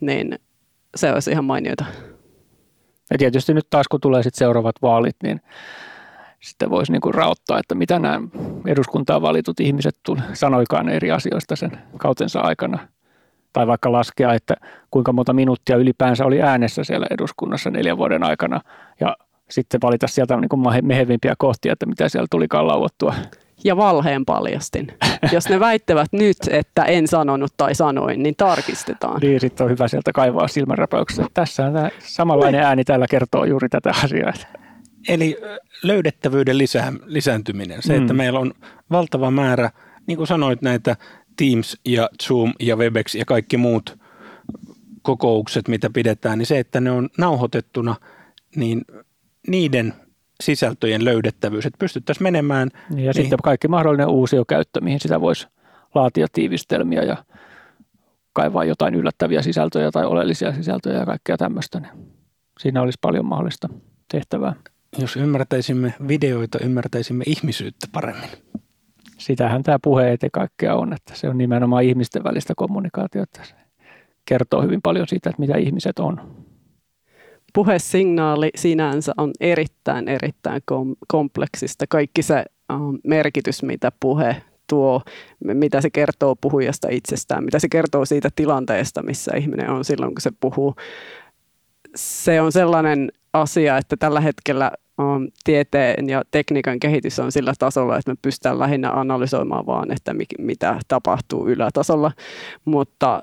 niin 0.00 0.38
se 0.96 1.12
olisi 1.12 1.30
ihan 1.30 1.44
mainiota. 1.44 1.84
Ja 3.10 3.18
tietysti 3.18 3.54
nyt 3.54 3.66
taas 3.70 3.88
kun 3.88 4.00
tulee 4.00 4.22
sitten 4.22 4.38
seuraavat 4.38 4.76
vaalit, 4.82 5.16
niin 5.22 5.40
sitten 6.40 6.70
voisi 6.70 6.92
niinku 6.92 7.12
raottaa, 7.12 7.58
että 7.58 7.74
mitä 7.74 7.98
nämä 7.98 8.20
eduskuntaan 8.66 9.22
valitut 9.22 9.60
ihmiset 9.60 9.96
sanoikaan 10.32 10.88
eri 10.88 11.10
asioista 11.10 11.56
sen 11.56 11.78
kautensa 11.98 12.40
aikana. 12.40 12.88
Tai 13.52 13.66
vaikka 13.66 13.92
laskea, 13.92 14.34
että 14.34 14.54
kuinka 14.90 15.12
monta 15.12 15.32
minuuttia 15.32 15.76
ylipäänsä 15.76 16.24
oli 16.24 16.42
äänessä 16.42 16.84
siellä 16.84 17.06
eduskunnassa 17.10 17.70
neljän 17.70 17.98
vuoden 17.98 18.22
aikana. 18.22 18.60
Ja 19.00 19.16
sitten 19.50 19.80
valita 19.82 20.06
sieltä 20.06 20.36
niin 20.36 20.48
kuin 20.48 20.62
mehevimpiä 20.82 21.34
kohtia, 21.38 21.72
että 21.72 21.86
mitä 21.86 22.08
siellä 22.08 22.26
tulikaan 22.30 22.66
lauottua 22.66 23.14
ja 23.64 23.76
valheen 23.76 24.24
paljastin. 24.24 24.92
Jos 25.32 25.48
ne 25.48 25.60
väittävät 25.60 26.12
nyt, 26.12 26.36
että 26.50 26.84
en 26.84 27.08
sanonut 27.08 27.52
tai 27.56 27.74
sanoin, 27.74 28.22
niin 28.22 28.34
tarkistetaan. 28.36 29.20
Niin, 29.20 29.40
sitten 29.40 29.64
on 29.64 29.70
hyvä 29.70 29.88
sieltä 29.88 30.12
kaivaa 30.12 30.48
silmänräpäyksessä. 30.48 31.26
Tässä 31.34 31.66
on 31.66 31.72
tämä 31.72 31.90
samanlainen 31.98 32.60
ääni 32.60 32.84
täällä 32.84 33.06
kertoo 33.10 33.44
juuri 33.44 33.68
tätä 33.68 33.90
asiaa. 34.04 34.32
Eli 35.08 35.36
löydettävyyden 35.82 36.58
lisää, 36.58 36.92
lisääntyminen. 37.04 37.82
Se, 37.82 37.96
mm. 37.96 38.00
että 38.00 38.14
meillä 38.14 38.40
on 38.40 38.52
valtava 38.90 39.30
määrä, 39.30 39.70
niin 40.06 40.16
kuin 40.16 40.26
sanoit, 40.26 40.62
näitä 40.62 40.96
Teams 41.36 41.76
ja 41.84 42.08
Zoom 42.22 42.52
ja 42.60 42.76
Webex 42.76 43.14
ja 43.14 43.24
kaikki 43.24 43.56
muut 43.56 43.98
kokoukset, 45.02 45.68
mitä 45.68 45.90
pidetään, 45.90 46.38
niin 46.38 46.46
se, 46.46 46.58
että 46.58 46.80
ne 46.80 46.90
on 46.90 47.08
nauhoitettuna, 47.18 47.96
niin 48.56 48.84
niiden 49.48 49.94
sisältöjen 50.40 51.04
löydettävyys, 51.04 51.66
että 51.66 51.78
pystyttäisiin 51.78 52.22
menemään. 52.22 52.68
Ja 52.90 52.96
niin. 52.96 53.14
sitten 53.14 53.38
kaikki 53.42 53.68
mahdollinen 53.68 54.08
uusiokäyttö, 54.08 54.80
mihin 54.80 55.00
sitä 55.00 55.20
voisi 55.20 55.46
laatia 55.94 56.26
tiivistelmiä 56.32 57.02
ja 57.02 57.16
kaivaa 58.32 58.64
jotain 58.64 58.94
yllättäviä 58.94 59.42
sisältöjä 59.42 59.90
tai 59.90 60.04
oleellisia 60.04 60.52
sisältöjä 60.52 60.98
ja 60.98 61.06
kaikkea 61.06 61.36
tämmöistä. 61.36 61.80
Niin 61.80 61.92
siinä 62.60 62.82
olisi 62.82 62.98
paljon 63.00 63.26
mahdollista 63.26 63.68
tehtävää. 64.12 64.54
Jos 64.98 65.16
ymmärtäisimme 65.16 65.94
videoita, 66.08 66.58
ymmärtäisimme 66.64 67.24
ihmisyyttä 67.26 67.86
paremmin. 67.92 68.30
Sitähän 69.18 69.62
tämä 69.62 69.78
puhe 69.82 70.08
ei 70.08 70.30
kaikkea 70.32 70.74
on, 70.74 70.92
että 70.92 71.14
se 71.14 71.28
on 71.28 71.38
nimenomaan 71.38 71.84
ihmisten 71.84 72.24
välistä 72.24 72.54
kommunikaatiota. 72.56 73.44
Se 73.44 73.54
kertoo 74.24 74.62
hyvin 74.62 74.82
paljon 74.82 75.08
siitä, 75.08 75.30
että 75.30 75.40
mitä 75.40 75.56
ihmiset 75.56 75.98
on 75.98 76.39
puhesignaali 77.52 78.50
sinänsä 78.54 79.12
on 79.16 79.30
erittäin, 79.40 80.08
erittäin 80.08 80.62
kom- 80.64 80.96
kompleksista. 81.08 81.84
Kaikki 81.88 82.22
se 82.22 82.44
um, 82.72 82.98
merkitys, 83.04 83.62
mitä 83.62 83.92
puhe 84.00 84.36
tuo, 84.66 85.02
mitä 85.44 85.80
se 85.80 85.90
kertoo 85.90 86.36
puhujasta 86.36 86.88
itsestään, 86.90 87.44
mitä 87.44 87.58
se 87.58 87.68
kertoo 87.68 88.04
siitä 88.04 88.28
tilanteesta, 88.36 89.02
missä 89.02 89.36
ihminen 89.36 89.70
on 89.70 89.84
silloin, 89.84 90.14
kun 90.14 90.20
se 90.20 90.30
puhuu. 90.40 90.74
Se 91.96 92.40
on 92.40 92.52
sellainen 92.52 93.12
asia, 93.32 93.78
että 93.78 93.96
tällä 93.96 94.20
hetkellä 94.20 94.72
um, 95.00 95.28
tieteen 95.44 96.08
ja 96.08 96.22
tekniikan 96.30 96.80
kehitys 96.80 97.18
on 97.18 97.32
sillä 97.32 97.52
tasolla, 97.58 97.98
että 97.98 98.10
me 98.10 98.16
pystytään 98.22 98.58
lähinnä 98.58 98.90
analysoimaan 98.90 99.66
vaan, 99.66 99.92
että 99.92 100.14
mi- 100.14 100.24
mitä 100.38 100.80
tapahtuu 100.88 101.48
ylätasolla, 101.48 102.12
mutta 102.64 103.22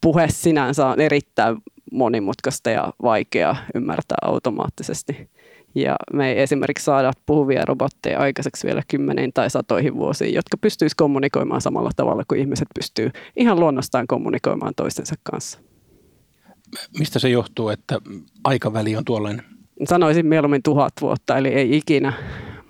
puhe 0.00 0.26
sinänsä 0.30 0.86
on 0.86 1.00
erittäin 1.00 1.56
monimutkaista 1.92 2.70
ja 2.70 2.92
vaikea 3.02 3.56
ymmärtää 3.74 4.18
automaattisesti. 4.22 5.30
Ja 5.74 5.96
me 6.12 6.32
ei 6.32 6.40
esimerkiksi 6.40 6.84
saada 6.84 7.12
puhuvia 7.26 7.64
robotteja 7.64 8.18
aikaiseksi 8.18 8.66
vielä 8.66 8.82
kymmeniin 8.88 9.32
tai 9.32 9.50
satoihin 9.50 9.94
vuosiin, 9.94 10.34
jotka 10.34 10.56
pystyisivät 10.56 10.96
kommunikoimaan 10.96 11.60
samalla 11.60 11.90
tavalla 11.96 12.22
kuin 12.28 12.40
ihmiset 12.40 12.68
pystyy 12.74 13.10
ihan 13.36 13.60
luonnostaan 13.60 14.06
kommunikoimaan 14.06 14.72
toistensa 14.76 15.14
kanssa. 15.22 15.58
Mistä 16.98 17.18
se 17.18 17.28
johtuu, 17.28 17.68
että 17.68 18.00
aikaväli 18.44 18.96
on 18.96 19.04
tuollainen? 19.04 19.42
Sanoisin 19.88 20.26
mieluummin 20.26 20.62
tuhat 20.62 20.92
vuotta, 21.00 21.38
eli 21.38 21.48
ei 21.48 21.76
ikinä 21.76 22.12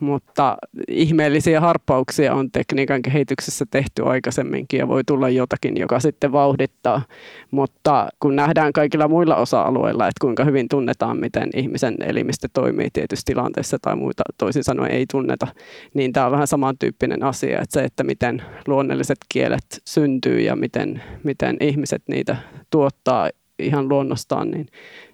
mutta 0.00 0.56
ihmeellisiä 0.88 1.60
harppauksia 1.60 2.34
on 2.34 2.50
tekniikan 2.50 3.02
kehityksessä 3.02 3.64
tehty 3.70 4.06
aikaisemminkin 4.06 4.78
ja 4.78 4.88
voi 4.88 5.04
tulla 5.04 5.28
jotakin, 5.28 5.76
joka 5.76 6.00
sitten 6.00 6.32
vauhdittaa. 6.32 7.02
Mutta 7.50 8.08
kun 8.20 8.36
nähdään 8.36 8.72
kaikilla 8.72 9.08
muilla 9.08 9.36
osa-alueilla, 9.36 10.08
että 10.08 10.20
kuinka 10.20 10.44
hyvin 10.44 10.68
tunnetaan, 10.68 11.20
miten 11.20 11.50
ihmisen 11.56 11.94
elimistö 12.00 12.48
toimii 12.52 12.88
tietyssä 12.92 13.24
tilanteessa 13.26 13.78
tai 13.82 13.96
muita 13.96 14.22
toisin 14.38 14.64
sanoen 14.64 14.90
ei 14.90 15.06
tunneta, 15.12 15.46
niin 15.94 16.12
tämä 16.12 16.26
on 16.26 16.32
vähän 16.32 16.46
samantyyppinen 16.46 17.22
asia, 17.22 17.60
että 17.60 17.80
se, 17.80 17.84
että 17.84 18.04
miten 18.04 18.42
luonnolliset 18.66 19.18
kielet 19.28 19.82
syntyy 19.84 20.40
ja 20.40 20.56
miten, 20.56 21.02
miten 21.24 21.56
ihmiset 21.60 22.02
niitä 22.08 22.36
tuottaa 22.70 23.30
ihan 23.58 23.88
luonnostaan, 23.88 24.50
niin 24.50 24.66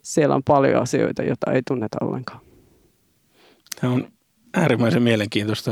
siellä 0.03 0.35
on 0.35 0.43
paljon 0.43 0.83
asioita, 0.83 1.23
joita 1.23 1.53
ei 1.53 1.63
tunneta 1.69 1.99
ollenkaan. 2.01 2.41
Tämä 3.81 3.93
on 3.93 4.09
äärimmäisen 4.55 5.03
mielenkiintoista, 5.03 5.71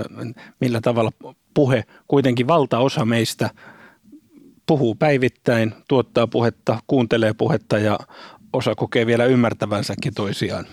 millä 0.61 0.81
tavalla 0.81 1.11
puhe, 1.55 1.85
kuitenkin 2.09 2.49
valtaosa 2.49 3.05
meistä 3.05 3.51
puhuu 4.67 4.95
päivittäin, 4.95 5.75
tuottaa 5.89 6.27
puhetta, 6.27 6.79
kuuntelee 6.87 7.33
puhetta 7.33 7.79
ja 7.79 7.99
osa 8.53 8.75
kokee 8.75 9.07
vielä 9.07 9.25
ymmärtävänsäkin 9.25 10.15
toisiaan. 10.15 10.67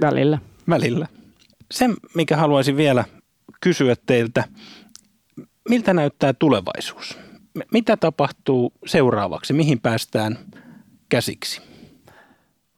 Välillä. 0.00 0.38
Välillä. 0.68 1.06
Se, 1.70 1.90
mikä 2.14 2.36
haluaisin 2.36 2.76
vielä 2.76 3.04
kysyä 3.60 3.94
teiltä, 4.06 4.44
miltä 5.68 5.94
näyttää 5.94 6.32
tulevaisuus? 6.32 7.18
Mitä 7.72 7.96
tapahtuu 7.96 8.72
seuraavaksi? 8.86 9.52
Mihin 9.52 9.80
päästään 9.80 10.38
käsiksi? 11.08 11.62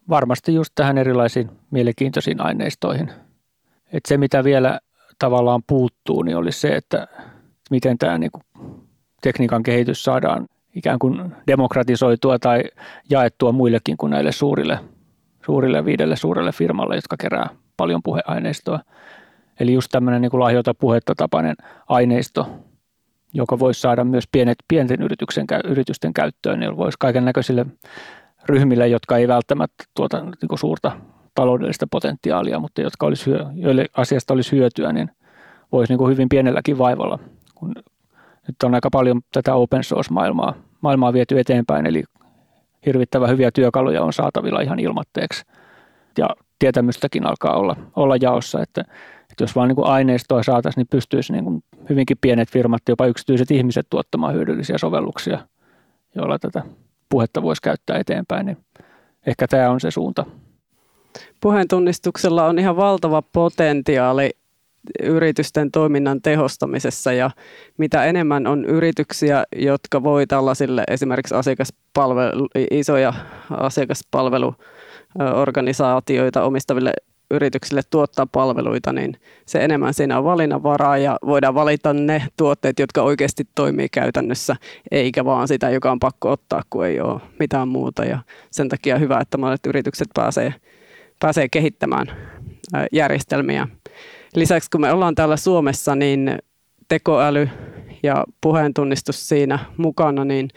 Varmasti 0.08 0.54
just 0.54 0.72
tähän 0.74 0.98
erilaisiin 0.98 1.50
mielenkiintoisiin 1.70 2.40
aineistoihin– 2.40 3.10
että 3.92 4.08
se, 4.08 4.16
mitä 4.16 4.44
vielä 4.44 4.80
tavallaan 5.18 5.62
puuttuu, 5.66 6.22
niin 6.22 6.36
olisi 6.36 6.60
se, 6.60 6.68
että 6.68 7.08
miten 7.70 7.98
tämä 7.98 8.18
niin 8.18 8.30
kuin 8.30 8.44
tekniikan 9.22 9.62
kehitys 9.62 10.04
saadaan 10.04 10.46
ikään 10.74 10.98
kuin 10.98 11.32
demokratisoitua 11.46 12.38
tai 12.38 12.62
jaettua 13.10 13.52
muillekin 13.52 13.96
kuin 13.96 14.10
näille 14.10 14.32
suurille, 14.32 14.78
suurille 15.46 15.84
viidelle 15.84 16.16
suurelle 16.16 16.52
firmalle, 16.52 16.94
jotka 16.94 17.16
kerää 17.20 17.48
paljon 17.76 18.02
puheaineistoa. 18.02 18.80
Eli 19.60 19.72
just 19.72 19.88
tämmöinen 19.92 20.22
niin 20.22 20.30
kuin 20.30 20.40
lahjota 20.40 20.74
puhetta 20.74 21.14
tapainen 21.16 21.56
aineisto, 21.88 22.48
joka 23.32 23.58
voisi 23.58 23.80
saada 23.80 24.04
myös 24.04 24.24
pienet, 24.32 24.58
pienten 24.68 25.02
yrityksen, 25.02 25.46
yritysten 25.64 26.14
käyttöön, 26.14 26.60
niin 26.60 26.76
voisi 26.76 26.96
kaiken 27.00 27.24
näköisille 27.24 27.66
ryhmille, 28.44 28.88
jotka 28.88 29.16
ei 29.16 29.28
välttämättä 29.28 29.84
tuota 29.94 30.20
niin 30.20 30.48
kuin 30.48 30.58
suurta 30.58 30.92
taloudellista 31.36 31.86
potentiaalia, 31.90 32.58
mutta 32.58 32.80
jotka 32.80 33.06
olisi, 33.06 33.30
joille 33.54 33.86
asiasta 33.96 34.34
olisi 34.34 34.56
hyötyä, 34.56 34.92
niin 34.92 35.10
voisi 35.72 35.92
niin 35.92 35.98
kuin 35.98 36.12
hyvin 36.12 36.28
pienelläkin 36.28 36.78
vaivalla. 36.78 37.18
Kun 37.54 37.74
nyt 38.48 38.62
on 38.64 38.74
aika 38.74 38.90
paljon 38.90 39.20
tätä 39.32 39.54
open 39.54 39.84
source-maailmaa 39.84 40.54
maailmaa 40.80 41.12
viety 41.12 41.38
eteenpäin, 41.38 41.86
eli 41.86 42.04
hirvittävän 42.86 43.30
hyviä 43.30 43.50
työkaluja 43.50 44.02
on 44.02 44.12
saatavilla 44.12 44.60
ihan 44.60 44.78
ilmatteeksi. 44.78 45.44
Ja 46.18 46.28
tietämystäkin 46.58 47.26
alkaa 47.26 47.56
olla, 47.56 47.76
olla 47.96 48.16
jaossa, 48.20 48.62
että, 48.62 48.80
että 49.30 49.44
jos 49.44 49.56
vaan 49.56 49.68
niin 49.68 49.76
kuin 49.76 49.86
aineistoa 49.86 50.42
saataisiin, 50.42 50.80
niin 50.80 50.88
pystyisi 50.90 51.32
niin 51.32 51.44
kuin 51.44 51.64
hyvinkin 51.88 52.16
pienet 52.20 52.50
firmat, 52.50 52.82
jopa 52.88 53.06
yksityiset 53.06 53.50
ihmiset 53.50 53.86
tuottamaan 53.90 54.34
hyödyllisiä 54.34 54.78
sovelluksia, 54.78 55.38
joilla 56.14 56.38
tätä 56.38 56.62
puhetta 57.08 57.42
voisi 57.42 57.62
käyttää 57.62 57.98
eteenpäin, 57.98 58.46
niin 58.46 58.58
ehkä 59.26 59.48
tämä 59.48 59.70
on 59.70 59.80
se 59.80 59.90
suunta. 59.90 60.26
Puheentunnistuksella 61.40 62.46
on 62.46 62.58
ihan 62.58 62.76
valtava 62.76 63.22
potentiaali 63.22 64.30
yritysten 65.02 65.70
toiminnan 65.70 66.22
tehostamisessa 66.22 67.12
ja 67.12 67.30
mitä 67.78 68.04
enemmän 68.04 68.46
on 68.46 68.64
yrityksiä, 68.64 69.44
jotka 69.56 70.02
voi 70.02 70.26
tällaisille 70.26 70.84
esimerkiksi 70.88 71.34
asiakaspalvelu, 71.34 72.48
isoja 72.70 73.12
asiakaspalveluorganisaatioita 73.50 76.42
omistaville 76.42 76.92
yrityksille 77.30 77.82
tuottaa 77.90 78.26
palveluita, 78.32 78.92
niin 78.92 79.16
se 79.46 79.64
enemmän 79.64 79.94
siinä 79.94 80.18
on 80.18 80.24
valinnanvaraa 80.24 80.98
ja 80.98 81.18
voidaan 81.26 81.54
valita 81.54 81.92
ne 81.92 82.26
tuotteet, 82.36 82.78
jotka 82.78 83.02
oikeasti 83.02 83.44
toimii 83.54 83.88
käytännössä, 83.88 84.56
eikä 84.90 85.24
vaan 85.24 85.48
sitä, 85.48 85.70
joka 85.70 85.90
on 85.90 86.00
pakko 86.00 86.30
ottaa, 86.30 86.62
kun 86.70 86.86
ei 86.86 87.00
ole 87.00 87.20
mitään 87.38 87.68
muuta. 87.68 88.04
Ja 88.04 88.18
sen 88.50 88.68
takia 88.68 88.98
hyvä, 88.98 89.20
että 89.20 89.38
monet 89.38 89.66
yritykset 89.66 90.08
pääsee, 90.14 90.54
pääsee 91.20 91.48
kehittämään 91.48 92.06
järjestelmiä. 92.92 93.68
Lisäksi 94.34 94.70
kun 94.70 94.80
me 94.80 94.92
ollaan 94.92 95.14
täällä 95.14 95.36
Suomessa, 95.36 95.94
niin 95.94 96.38
tekoäly 96.88 97.48
ja 98.02 98.24
puheentunnistus 98.40 99.28
siinä 99.28 99.58
mukana, 99.76 100.24
niin 100.24 100.48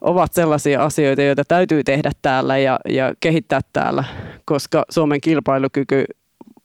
ovat 0.00 0.32
sellaisia 0.32 0.84
asioita, 0.84 1.22
joita 1.22 1.44
täytyy 1.48 1.84
tehdä 1.84 2.10
täällä 2.22 2.58
ja, 2.58 2.80
ja 2.88 3.14
kehittää 3.20 3.60
täällä, 3.72 4.04
koska 4.44 4.84
Suomen 4.90 5.20
kilpailukyky 5.20 6.04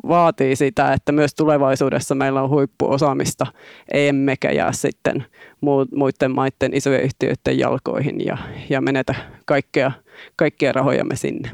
vaatii 0.07 0.55
sitä, 0.55 0.93
että 0.93 1.11
myös 1.11 1.35
tulevaisuudessa 1.35 2.15
meillä 2.15 2.41
on 2.41 2.49
huippuosaamista, 2.49 3.47
emmekä 3.93 4.51
jää 4.51 4.71
sitten 4.71 5.25
muiden 5.91 6.31
maiden 6.31 6.73
isojen 6.73 7.03
yhtiöiden 7.03 7.59
jalkoihin 7.59 8.25
ja, 8.25 8.37
ja 8.69 8.81
menetä 8.81 9.15
kaikkea, 9.45 9.91
kaikkia 10.35 10.71
rahojamme 10.71 11.15
sinne. 11.15 11.51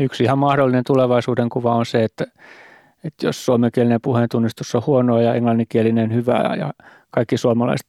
Yksi 0.00 0.24
ihan 0.24 0.38
mahdollinen 0.38 0.84
tulevaisuuden 0.86 1.48
kuva 1.48 1.74
on 1.74 1.86
se, 1.86 2.04
että, 2.04 2.26
että 3.04 3.26
jos 3.26 3.44
suomenkielinen 3.44 4.00
puheentunnistus 4.00 4.74
on 4.74 4.82
huonoa 4.86 5.22
ja 5.22 5.34
englanninkielinen 5.34 6.14
hyvää 6.14 6.54
ja 6.58 6.72
kaikki 7.10 7.36
suomalaiset 7.36 7.86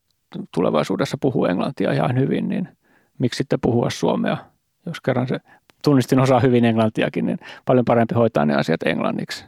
tulevaisuudessa 0.54 1.18
puhuu 1.22 1.46
englantia 1.46 1.92
ihan 1.92 2.20
hyvin, 2.20 2.50
niin– 2.50 2.68
miksi 3.22 3.38
sitten 3.38 3.60
puhua 3.60 3.90
suomea, 3.90 4.38
jos 4.86 5.02
kerran 5.02 5.28
se 5.28 5.38
tunnistin 5.84 6.20
osaa 6.20 6.40
hyvin 6.40 6.66
englantiakin, 6.66 7.26
niin 7.26 7.40
paljon 7.66 7.86
parempi 7.86 8.16
hoitaa 8.16 8.46
ne 8.46 8.56
asiat 8.56 8.84
englanniksi. 8.84 9.46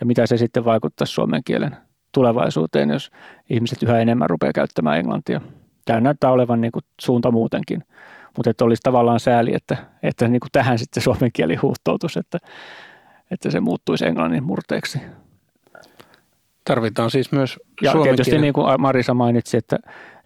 Ja 0.00 0.06
mitä 0.06 0.26
se 0.26 0.36
sitten 0.36 0.64
vaikuttaa 0.64 1.06
suomen 1.06 1.42
kielen 1.44 1.76
tulevaisuuteen, 2.14 2.90
jos 2.90 3.10
ihmiset 3.50 3.82
yhä 3.82 3.98
enemmän 3.98 4.30
rupeaa 4.30 4.52
käyttämään 4.52 4.98
englantia. 4.98 5.40
Tämä 5.84 6.00
näyttää 6.00 6.30
olevan 6.30 6.60
niin 6.60 6.72
kuin 6.72 6.84
suunta 7.00 7.30
muutenkin, 7.30 7.84
mutta 8.38 8.50
että 8.50 8.64
olisi 8.64 8.82
tavallaan 8.82 9.20
sääli, 9.20 9.54
että, 9.54 9.76
että 10.02 10.28
niin 10.28 10.40
kuin 10.40 10.50
tähän 10.52 10.78
sitten 10.78 11.02
suomen 11.02 11.30
kieli 11.32 11.56
huuhtoutuisi, 11.56 12.18
että, 12.18 12.38
että 13.30 13.50
se 13.50 13.60
muuttuisi 13.60 14.06
englannin 14.06 14.44
murteeksi. 14.44 15.00
Tarvitaan 16.64 17.10
siis 17.10 17.32
myös 17.32 17.60
Ja 17.82 17.92
tietysti 18.02 18.38
niin 18.38 18.52
kuin 18.52 18.80
Marisa 18.80 19.14
mainitsi, 19.14 19.56
että, 19.56 19.78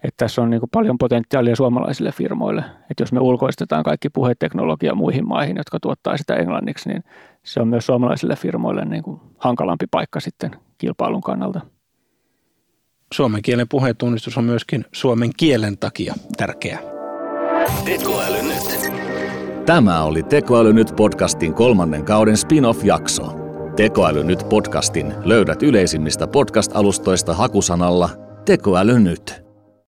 että 0.03 0.17
tässä 0.17 0.41
on 0.41 0.49
niin 0.49 0.59
kuin 0.59 0.69
paljon 0.69 0.97
potentiaalia 0.97 1.55
suomalaisille 1.55 2.11
firmoille. 2.11 2.63
Että 2.91 3.01
jos 3.01 3.11
me 3.11 3.19
ulkoistetaan 3.19 3.83
kaikki 3.83 4.09
puheteknologia 4.09 4.95
muihin 4.95 5.27
maihin, 5.27 5.57
jotka 5.57 5.79
tuottaa 5.79 6.17
sitä 6.17 6.35
englanniksi, 6.35 6.89
niin 6.89 7.03
se 7.43 7.61
on 7.61 7.67
myös 7.67 7.85
suomalaisille 7.85 8.35
firmoille 8.35 8.85
niin 8.85 9.03
kuin 9.03 9.21
hankalampi 9.37 9.85
paikka 9.91 10.19
sitten 10.19 10.51
kilpailun 10.77 11.21
kannalta. 11.21 11.61
Suomen 13.13 13.41
kielen 13.41 13.67
puheentunnistus 13.67 14.37
on 14.37 14.43
myöskin 14.43 14.85
suomen 14.91 15.29
kielen 15.37 15.77
takia 15.77 16.13
tärkeä. 16.37 16.92
Tekoäly 17.85 18.41
nyt. 18.41 18.91
Tämä 19.65 20.03
oli 20.03 20.23
Tekoäly 20.23 20.73
nyt 20.73 20.93
podcastin 20.95 21.53
kolmannen 21.53 22.05
kauden 22.05 22.37
spin-off-jakso. 22.37 23.25
Tekoäly 23.75 24.23
nyt 24.23 24.49
podcastin 24.49 25.13
löydät 25.23 25.63
yleisimmistä 25.63 26.27
podcast-alustoista 26.27 27.33
hakusanalla 27.33 28.09
Tekoäly 28.45 28.99
nyt. 28.99 29.42